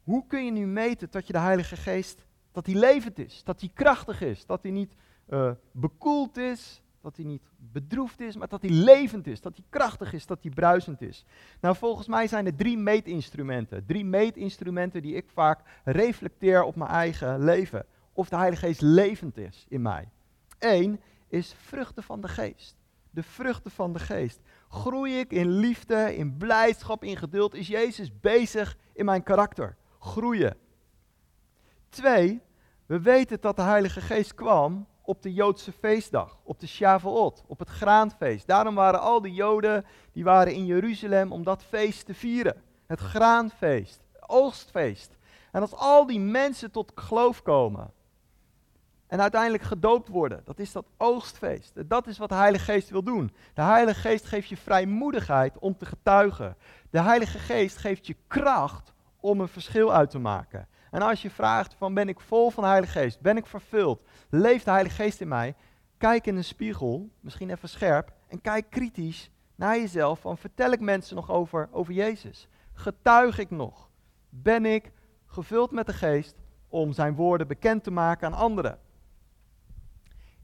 Hoe 0.05 0.27
kun 0.27 0.45
je 0.45 0.51
nu 0.51 0.67
meten 0.67 1.09
dat 1.11 1.27
je 1.27 1.33
de 1.33 1.39
Heilige 1.39 1.77
Geest, 1.77 2.25
dat 2.53 2.67
hij 2.67 2.75
levend 2.75 3.19
is, 3.19 3.45
dat 3.45 3.61
hij 3.61 3.71
krachtig 3.75 4.21
is, 4.21 4.47
dat 4.47 4.63
hij 4.63 4.71
niet 4.71 4.95
uh, 5.29 5.51
bekoeld 5.73 6.37
is, 6.37 6.83
dat 7.01 7.17
hij 7.17 7.25
niet 7.25 7.43
bedroefd 7.57 8.21
is, 8.21 8.37
maar 8.37 8.49
dat 8.49 8.63
hij 8.63 8.71
levend 8.71 9.27
is, 9.27 9.41
dat 9.41 9.57
hij 9.57 9.65
krachtig 9.69 10.13
is, 10.13 10.27
dat 10.27 10.39
hij 10.43 10.51
bruisend 10.51 11.01
is. 11.03 11.25
Nou, 11.61 11.77
volgens 11.77 12.07
mij 12.07 12.27
zijn 12.27 12.47
er 12.47 12.55
drie 12.55 12.79
meetinstrumenten. 12.79 13.87
Drie 13.87 14.05
meetinstrumenten 14.05 15.03
die 15.03 15.15
ik 15.15 15.25
vaak 15.33 15.61
reflecteer 15.85 16.63
op 16.63 16.77
mijn 16.77 16.91
eigen 16.91 17.45
leven. 17.45 17.87
Of 18.13 18.29
de 18.29 18.37
Heilige 18.37 18.67
Geest 18.67 18.81
levend 18.81 19.37
is 19.37 19.67
in 19.69 19.83
mij. 19.83 20.09
Eén 20.59 21.01
is 21.29 21.55
vruchten 21.59 22.03
van 22.03 22.21
de 22.21 22.29
geest. 22.29 22.77
De 23.11 23.23
vruchten 23.23 23.71
van 23.71 23.93
de 23.93 23.99
geest. 23.99 24.41
Groei 24.69 25.19
ik 25.19 25.33
in 25.33 25.49
liefde, 25.49 26.17
in 26.17 26.37
blijdschap, 26.37 27.05
in 27.05 27.17
geduld? 27.17 27.55
Is 27.55 27.67
Jezus 27.67 28.21
bezig 28.21 28.77
in 28.93 29.05
mijn 29.05 29.23
karakter? 29.23 29.77
Groeien. 30.05 30.57
Twee, 31.89 32.43
we 32.87 33.01
weten 33.01 33.41
dat 33.41 33.57
de 33.57 33.63
Heilige 33.63 34.01
Geest 34.01 34.35
kwam 34.35 34.87
op 35.03 35.23
de 35.23 35.33
Joodse 35.33 35.73
feestdag, 35.73 36.39
op 36.43 36.61
de 36.61 36.67
Shavuot, 36.67 37.45
op 37.47 37.59
het 37.59 37.69
graanfeest. 37.69 38.47
Daarom 38.47 38.75
waren 38.75 39.01
al 39.01 39.21
die 39.21 39.33
Joden, 39.33 39.85
die 40.13 40.25
waren 40.25 40.55
in 40.55 40.67
Jeruzalem 40.67 41.33
om 41.33 41.45
dat 41.45 41.65
feest 41.65 42.07
te 42.07 42.15
vieren. 42.15 42.63
Het 42.87 43.01
graanfeest, 43.01 44.01
oogstfeest. 44.27 45.17
En 45.53 45.61
als 45.61 45.75
al 45.75 46.07
die 46.07 46.21
mensen 46.21 46.71
tot 46.71 46.93
geloof 46.95 47.43
komen, 47.43 47.93
en 49.07 49.21
uiteindelijk 49.21 49.63
gedoopt 49.63 50.09
worden. 50.09 50.41
Dat 50.45 50.59
is 50.59 50.73
dat 50.73 50.87
oogstfeest. 50.97 51.89
Dat 51.89 52.07
is 52.07 52.19
wat 52.19 52.29
de 52.29 52.35
Heilige 52.35 52.65
Geest 52.65 52.91
wil 52.91 53.03
doen. 53.03 53.35
De 53.55 53.63
Heilige 53.63 54.01
Geest 54.01 54.25
geeft 54.25 54.49
je 54.49 54.57
vrijmoedigheid 54.57 55.59
om 55.59 55.77
te 55.77 55.87
getuigen. 55.87 56.57
De 56.91 57.01
Heilige 57.01 57.39
Geest 57.39 57.77
geeft 57.77 58.07
je 58.07 58.17
kracht 58.27 58.94
om 59.25 59.41
een 59.41 59.49
verschil 59.49 59.93
uit 59.93 60.11
te 60.11 60.19
maken. 60.19 60.69
En 60.91 61.03
als 61.03 61.23
je 61.23 61.31
vraagt 61.31 61.75
van 61.75 61.95
ben 61.95 62.09
ik 62.09 62.21
vol 62.21 62.51
van 62.51 62.63
de 62.63 62.69
Heilige 62.69 62.99
Geest, 62.99 63.21
ben 63.21 63.37
ik 63.37 63.47
vervuld, 63.47 64.03
leeft 64.31 64.65
de 64.65 64.71
Heilige 64.71 64.95
Geest 64.95 65.21
in 65.21 65.29
mij, 65.29 65.55
kijk 65.99 66.27
in 66.27 66.37
een 66.37 66.45
spiegel, 66.45 67.11
misschien 67.21 67.51
even 67.51 67.69
scherp, 67.69 68.13
en 68.29 68.41
kijk 68.41 68.71
kritisch 68.71 69.31
naar 69.55 69.77
jezelf 69.77 70.21
van 70.21 70.39
vertel 70.39 70.71
ik 70.71 70.81
mensen 70.81 71.17
nog 71.17 71.31
over, 71.31 71.69
over 71.71 71.93
Jezus? 71.93 72.49
Getuig 72.73 73.39
ik 73.39 73.51
nog? 73.51 73.91
Ben 74.29 74.65
ik 74.67 74.93
gevuld 75.27 75.71
met 75.71 75.87
de 75.87 75.93
Geest 75.93 76.37
om 76.69 76.93
zijn 76.93 77.15
woorden 77.15 77.49
bekend 77.49 77.85
te 77.85 77.91
maken 77.91 78.27
aan 78.27 78.39
anderen? 78.39 78.79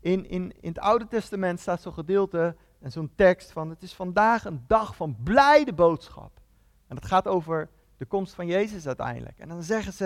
In, 0.01 0.29
in, 0.29 0.53
in 0.61 0.69
het 0.69 0.79
Oude 0.79 1.07
Testament 1.07 1.61
staat 1.61 1.83
zo'n 1.83 1.93
gedeelte 1.93 2.57
en 2.79 2.93
zo'n 2.93 3.13
tekst 3.15 3.53
van 3.53 3.71
het 3.71 3.83
is 3.83 3.95
vandaag 3.95 4.45
een 4.45 4.65
dag 4.67 4.97
van 4.97 5.17
blijde 5.23 5.73
boodschap. 5.73 6.41
En 6.87 6.97
dat 6.97 7.05
gaat 7.05 7.27
over 7.27 7.71
de 8.01 8.07
komst 8.07 8.35
van 8.35 8.47
Jezus 8.47 8.87
uiteindelijk. 8.87 9.39
En 9.39 9.49
dan 9.49 9.63
zeggen 9.63 9.93
ze, 9.93 10.05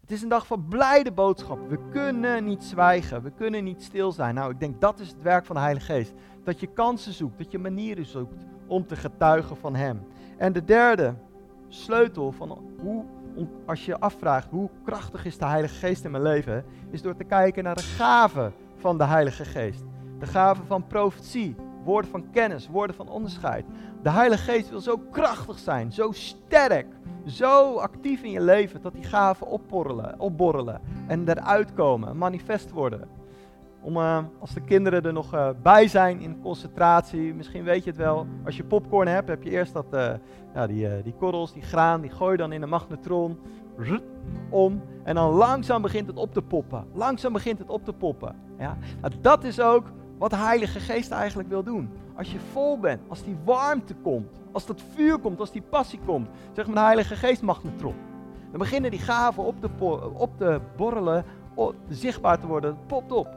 het 0.00 0.10
is 0.10 0.22
een 0.22 0.28
dag 0.28 0.46
van 0.46 0.66
blijde 0.68 1.12
boodschap. 1.12 1.68
We 1.68 1.78
kunnen 1.90 2.44
niet 2.44 2.64
zwijgen, 2.64 3.22
we 3.22 3.30
kunnen 3.30 3.64
niet 3.64 3.82
stil 3.82 4.12
zijn. 4.12 4.34
Nou, 4.34 4.50
ik 4.50 4.60
denk 4.60 4.80
dat 4.80 5.00
is 5.00 5.08
het 5.08 5.22
werk 5.22 5.46
van 5.46 5.56
de 5.56 5.62
Heilige 5.62 5.92
Geest. 5.92 6.12
Dat 6.44 6.60
je 6.60 6.66
kansen 6.66 7.12
zoekt, 7.12 7.38
dat 7.38 7.50
je 7.50 7.58
manieren 7.58 8.06
zoekt 8.06 8.44
om 8.66 8.86
te 8.86 8.96
getuigen 8.96 9.56
van 9.56 9.74
Hem. 9.74 10.06
En 10.36 10.52
de 10.52 10.64
derde 10.64 11.14
sleutel 11.68 12.32
van 12.32 12.58
hoe, 12.80 13.04
als 13.66 13.84
je 13.84 13.98
afvraagt 13.98 14.50
hoe 14.50 14.70
krachtig 14.84 15.24
is 15.24 15.38
de 15.38 15.46
Heilige 15.46 15.74
Geest 15.74 16.04
in 16.04 16.10
mijn 16.10 16.22
leven, 16.22 16.64
is 16.90 17.02
door 17.02 17.16
te 17.16 17.24
kijken 17.24 17.64
naar 17.64 17.76
de 17.76 17.82
gaven 17.82 18.52
van 18.76 18.98
de 18.98 19.04
Heilige 19.04 19.44
Geest. 19.44 19.84
De 20.18 20.26
gave 20.26 20.62
van 20.64 20.86
profetie, 20.86 21.56
woorden 21.84 22.10
van 22.10 22.30
kennis, 22.30 22.68
woorden 22.68 22.96
van 22.96 23.08
onderscheid. 23.08 23.64
De 24.02 24.10
Heilige 24.10 24.42
Geest 24.42 24.70
wil 24.70 24.80
zo 24.80 24.98
krachtig 24.98 25.58
zijn, 25.58 25.92
zo 25.92 26.12
sterk, 26.12 26.86
zo 27.28 27.74
actief 27.74 28.22
in 28.22 28.30
je 28.30 28.40
leven 28.40 28.82
dat 28.82 28.92
die 28.92 29.04
gaven 29.04 29.46
opborrelen, 29.46 30.20
opborrelen 30.20 30.80
en 31.06 31.28
eruit 31.28 31.74
komen, 31.74 32.18
manifest 32.18 32.70
worden. 32.70 33.08
Om, 33.80 33.96
uh, 33.96 34.18
als 34.38 34.54
de 34.54 34.60
kinderen 34.60 35.02
er 35.02 35.12
nog 35.12 35.34
uh, 35.34 35.48
bij 35.62 35.88
zijn 35.88 36.20
in 36.20 36.40
concentratie, 36.40 37.34
misschien 37.34 37.64
weet 37.64 37.84
je 37.84 37.90
het 37.90 37.98
wel, 37.98 38.26
als 38.44 38.56
je 38.56 38.64
popcorn 38.64 39.08
hebt, 39.08 39.28
heb 39.28 39.42
je 39.42 39.50
eerst 39.50 39.72
dat, 39.72 39.86
uh, 39.94 40.10
ja, 40.54 40.66
die, 40.66 41.02
die 41.02 41.14
korrels, 41.14 41.52
die 41.52 41.62
graan, 41.62 42.00
die 42.00 42.10
gooi 42.10 42.30
je 42.30 42.36
dan 42.36 42.52
in 42.52 42.62
een 42.62 42.68
magnetron 42.68 43.38
om 44.50 44.82
en 45.02 45.14
dan 45.14 45.30
langzaam 45.30 45.82
begint 45.82 46.06
het 46.06 46.16
op 46.16 46.32
te 46.32 46.42
poppen. 46.42 46.84
Langzaam 46.94 47.32
begint 47.32 47.58
het 47.58 47.68
op 47.68 47.84
te 47.84 47.92
poppen. 47.92 48.36
Ja? 48.58 48.76
Nou, 49.00 49.12
dat 49.20 49.44
is 49.44 49.60
ook 49.60 49.92
wat 50.18 50.30
de 50.30 50.36
Heilige 50.36 50.80
Geest 50.80 51.10
eigenlijk 51.10 51.48
wil 51.48 51.62
doen. 51.62 51.90
Als 52.16 52.32
je 52.32 52.38
vol 52.52 52.78
bent, 52.78 53.00
als 53.08 53.24
die 53.24 53.36
warmte 53.44 53.94
komt, 53.94 54.40
als 54.52 54.66
dat 54.66 54.82
vuur 54.94 55.18
komt, 55.18 55.40
als 55.40 55.52
die 55.52 55.62
passie 55.62 56.00
komt, 56.06 56.28
zeg 56.52 56.66
maar 56.66 56.74
de 56.74 56.80
Heilige 56.80 57.16
Geest 57.16 57.42
magnetron. 57.42 57.94
Dan 58.50 58.58
beginnen 58.58 58.90
die 58.90 59.00
gaven 59.00 59.44
op 59.44 59.60
te, 59.60 59.68
op 60.12 60.60
borrelen, 60.76 61.24
zichtbaar 61.88 62.40
te 62.40 62.46
worden. 62.46 62.76
Popt 62.86 63.12
op. 63.12 63.36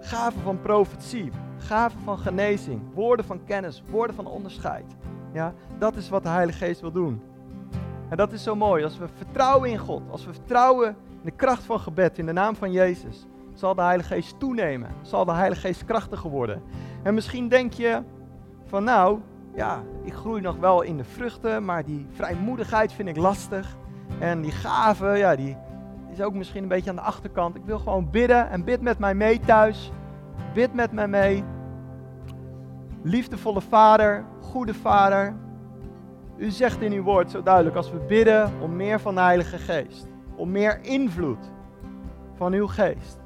Gaven 0.00 0.40
van 0.40 0.60
profetie, 0.60 1.30
gaven 1.58 2.00
van 2.00 2.18
genezing, 2.18 2.80
woorden 2.94 3.24
van 3.24 3.44
kennis, 3.44 3.82
woorden 3.90 4.16
van 4.16 4.26
onderscheid. 4.26 4.96
Ja, 5.32 5.52
dat 5.78 5.96
is 5.96 6.08
wat 6.08 6.22
de 6.22 6.28
Heilige 6.28 6.58
Geest 6.58 6.80
wil 6.80 6.92
doen. 6.92 7.22
En 8.08 8.16
dat 8.16 8.32
is 8.32 8.42
zo 8.42 8.56
mooi. 8.56 8.84
Als 8.84 8.98
we 8.98 9.08
vertrouwen 9.16 9.70
in 9.70 9.78
God, 9.78 10.02
als 10.10 10.26
we 10.26 10.32
vertrouwen 10.32 10.88
in 10.88 11.24
de 11.24 11.30
kracht 11.30 11.62
van 11.62 11.80
gebed, 11.80 12.18
in 12.18 12.26
de 12.26 12.32
naam 12.32 12.56
van 12.56 12.72
Jezus, 12.72 13.26
zal 13.54 13.74
de 13.74 13.82
Heilige 13.82 14.14
Geest 14.14 14.38
toenemen. 14.38 14.90
Zal 15.02 15.24
de 15.24 15.32
Heilige 15.32 15.60
Geest 15.60 15.84
krachtiger 15.84 16.30
worden. 16.30 16.62
En 17.02 17.14
misschien 17.14 17.48
denk 17.48 17.72
je 17.72 18.02
van 18.64 18.84
nou, 18.84 19.18
ja, 19.56 19.82
ik 20.02 20.12
groei 20.12 20.40
nog 20.40 20.56
wel 20.56 20.82
in 20.82 20.96
de 20.96 21.04
vruchten, 21.04 21.64
maar 21.64 21.84
die 21.84 22.06
vrijmoedigheid 22.10 22.92
vind 22.92 23.08
ik 23.08 23.16
lastig. 23.16 23.76
En 24.18 24.40
die 24.40 24.50
gave, 24.50 25.06
ja, 25.06 25.36
die 25.36 25.56
is 26.12 26.20
ook 26.20 26.34
misschien 26.34 26.62
een 26.62 26.68
beetje 26.68 26.90
aan 26.90 26.96
de 26.96 27.02
achterkant. 27.02 27.56
Ik 27.56 27.64
wil 27.64 27.78
gewoon 27.78 28.10
bidden 28.10 28.50
en 28.50 28.64
bid 28.64 28.80
met 28.80 28.98
mij 28.98 29.14
mee 29.14 29.40
thuis. 29.40 29.92
Bid 30.54 30.74
met 30.74 30.92
mij 30.92 31.08
mee. 31.08 31.44
Liefdevolle 33.02 33.60
vader, 33.60 34.24
goede 34.40 34.74
vader. 34.74 35.36
U 36.36 36.50
zegt 36.50 36.80
in 36.80 36.92
uw 36.92 37.02
woord 37.02 37.30
zo 37.30 37.42
duidelijk 37.42 37.76
als 37.76 37.90
we 37.90 37.98
bidden 37.98 38.52
om 38.60 38.76
meer 38.76 39.00
van 39.00 39.14
de 39.14 39.20
Heilige 39.20 39.58
Geest. 39.58 40.06
Om 40.34 40.50
meer 40.50 40.78
invloed 40.82 41.50
van 42.34 42.52
uw 42.52 42.66
geest. 42.66 43.18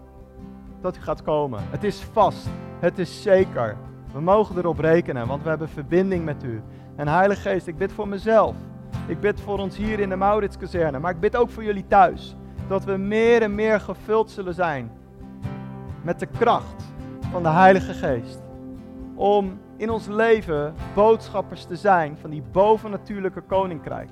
Dat 0.81 0.97
u 0.97 1.01
gaat 1.01 1.23
komen. 1.23 1.61
Het 1.71 1.85
is 1.85 2.03
vast. 2.03 2.49
Het 2.79 2.99
is 2.99 3.23
zeker. 3.23 3.77
We 4.13 4.21
mogen 4.21 4.59
erop 4.59 4.79
rekenen, 4.79 5.27
want 5.27 5.43
we 5.43 5.49
hebben 5.49 5.69
verbinding 5.69 6.25
met 6.25 6.45
u. 6.45 6.63
En 6.97 7.09
Heilige 7.09 7.41
Geest, 7.41 7.67
ik 7.67 7.79
bid 7.79 7.93
voor 7.93 8.09
mezelf. 8.09 8.55
Ik 9.07 9.21
bid 9.21 9.41
voor 9.41 9.59
ons 9.59 9.77
hier 9.77 10.01
in 10.01 10.09
de 10.09 10.17
Mauritskazerne, 10.17 10.99
maar 10.99 11.11
ik 11.11 11.21
bid 11.21 11.37
ook 11.37 11.51
voor 11.51 11.65
jullie 11.65 11.87
thuis. 11.87 12.37
Dat 12.69 12.85
we 12.85 12.97
meer 12.97 13.43
en 13.43 13.55
meer 13.55 13.81
gevuld 13.81 14.31
zullen 14.31 14.55
zijn 14.55 14.91
met 16.03 16.19
de 16.19 16.27
kracht 16.27 16.85
van 17.31 17.43
de 17.43 17.49
Heilige 17.49 17.93
Geest. 17.93 18.43
Om 19.15 19.61
in 19.77 19.91
ons 19.91 20.07
leven 20.07 20.75
boodschappers 20.95 21.65
te 21.65 21.77
zijn 21.77 22.17
van 22.21 22.31
die 22.31 22.43
bovennatuurlijke 22.53 23.41
koninkrijk. 23.41 24.09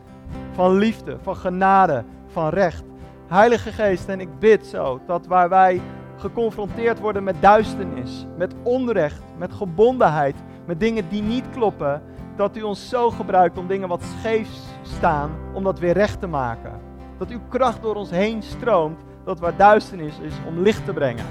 Van 0.52 0.76
liefde, 0.76 1.16
van 1.22 1.36
genade, 1.36 2.04
van 2.26 2.48
recht. 2.48 2.84
Heilige 3.26 3.72
Geest, 3.72 4.08
en 4.08 4.20
ik 4.20 4.38
bid 4.38 4.66
zo 4.66 5.00
dat 5.06 5.26
waar 5.26 5.48
wij 5.48 5.80
geconfronteerd 6.18 6.98
worden 6.98 7.24
met 7.24 7.36
duisternis, 7.40 8.26
met 8.36 8.54
onrecht, 8.62 9.22
met 9.36 9.52
gebondenheid, 9.52 10.36
met 10.66 10.80
dingen 10.80 11.08
die 11.08 11.22
niet 11.22 11.50
kloppen, 11.50 12.02
dat 12.36 12.56
u 12.56 12.62
ons 12.62 12.88
zo 12.88 13.10
gebruikt 13.10 13.58
om 13.58 13.66
dingen 13.66 13.88
wat 13.88 14.02
scheef 14.02 14.48
staan, 14.82 15.30
om 15.54 15.64
dat 15.64 15.78
weer 15.78 15.92
recht 15.92 16.20
te 16.20 16.26
maken. 16.26 16.80
Dat 17.18 17.30
uw 17.30 17.40
kracht 17.48 17.82
door 17.82 17.94
ons 17.94 18.10
heen 18.10 18.42
stroomt, 18.42 19.00
dat 19.24 19.38
waar 19.38 19.56
duisternis 19.56 20.18
is, 20.18 20.34
om 20.46 20.58
licht 20.58 20.84
te 20.84 20.92
brengen. 20.92 21.24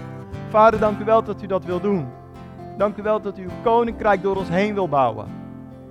Vader, 0.49 0.79
dank 0.79 0.99
u 0.99 1.05
wel 1.05 1.23
dat 1.23 1.41
u 1.41 1.47
dat 1.47 1.65
wil 1.65 1.79
doen. 1.79 2.07
Dank 2.77 2.97
u 2.97 3.01
wel 3.01 3.21
dat 3.21 3.37
u 3.37 3.43
uw 3.43 3.61
koninkrijk 3.63 4.21
door 4.21 4.35
ons 4.35 4.49
heen 4.49 4.73
wil 4.73 4.89
bouwen. 4.89 5.25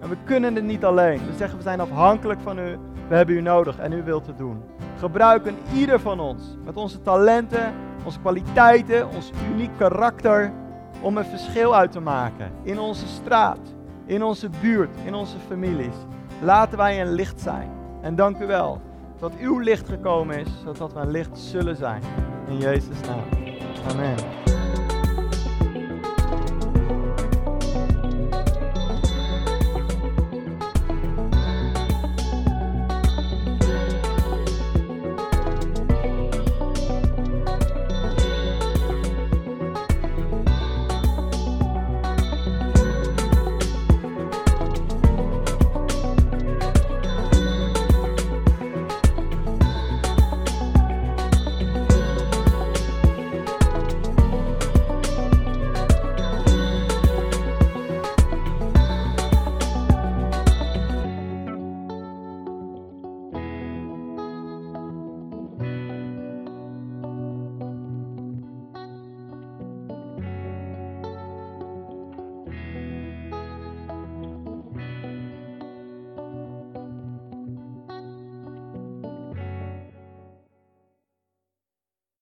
En 0.00 0.08
we 0.08 0.16
kunnen 0.24 0.54
het 0.54 0.64
niet 0.64 0.84
alleen. 0.84 1.18
We 1.26 1.36
zeggen 1.36 1.56
we 1.56 1.62
zijn 1.62 1.80
afhankelijk 1.80 2.40
van 2.40 2.58
u. 2.58 2.78
We 3.08 3.14
hebben 3.14 3.34
u 3.34 3.40
nodig 3.40 3.78
en 3.78 3.92
u 3.92 4.02
wilt 4.02 4.26
het 4.26 4.38
doen. 4.38 4.62
Gebruik 4.98 5.46
een 5.46 5.58
ieder 5.74 6.00
van 6.00 6.20
ons 6.20 6.56
met 6.64 6.76
onze 6.76 7.02
talenten, 7.02 7.72
onze 8.06 8.20
kwaliteiten, 8.20 9.08
ons 9.08 9.30
uniek 9.52 9.70
karakter 9.78 10.52
om 11.00 11.16
een 11.16 11.24
verschil 11.24 11.76
uit 11.76 11.92
te 11.92 12.00
maken 12.00 12.50
in 12.62 12.78
onze 12.78 13.06
straat, 13.06 13.58
in 14.06 14.22
onze 14.22 14.50
buurt, 14.60 14.90
in 15.04 15.14
onze 15.14 15.36
families. 15.48 15.94
Laten 16.42 16.78
wij 16.78 17.00
een 17.00 17.12
licht 17.12 17.40
zijn. 17.40 17.70
En 18.00 18.14
dank 18.14 18.38
u 18.40 18.46
wel 18.46 18.80
dat 19.18 19.32
uw 19.40 19.58
licht 19.58 19.88
gekomen 19.88 20.38
is, 20.38 20.48
zodat 20.64 20.92
we 20.92 21.00
een 21.00 21.10
licht 21.10 21.38
zullen 21.38 21.76
zijn. 21.76 22.02
In 22.48 22.58
Jezus' 22.58 23.00
naam. 23.00 23.24
Amen. 23.90 24.55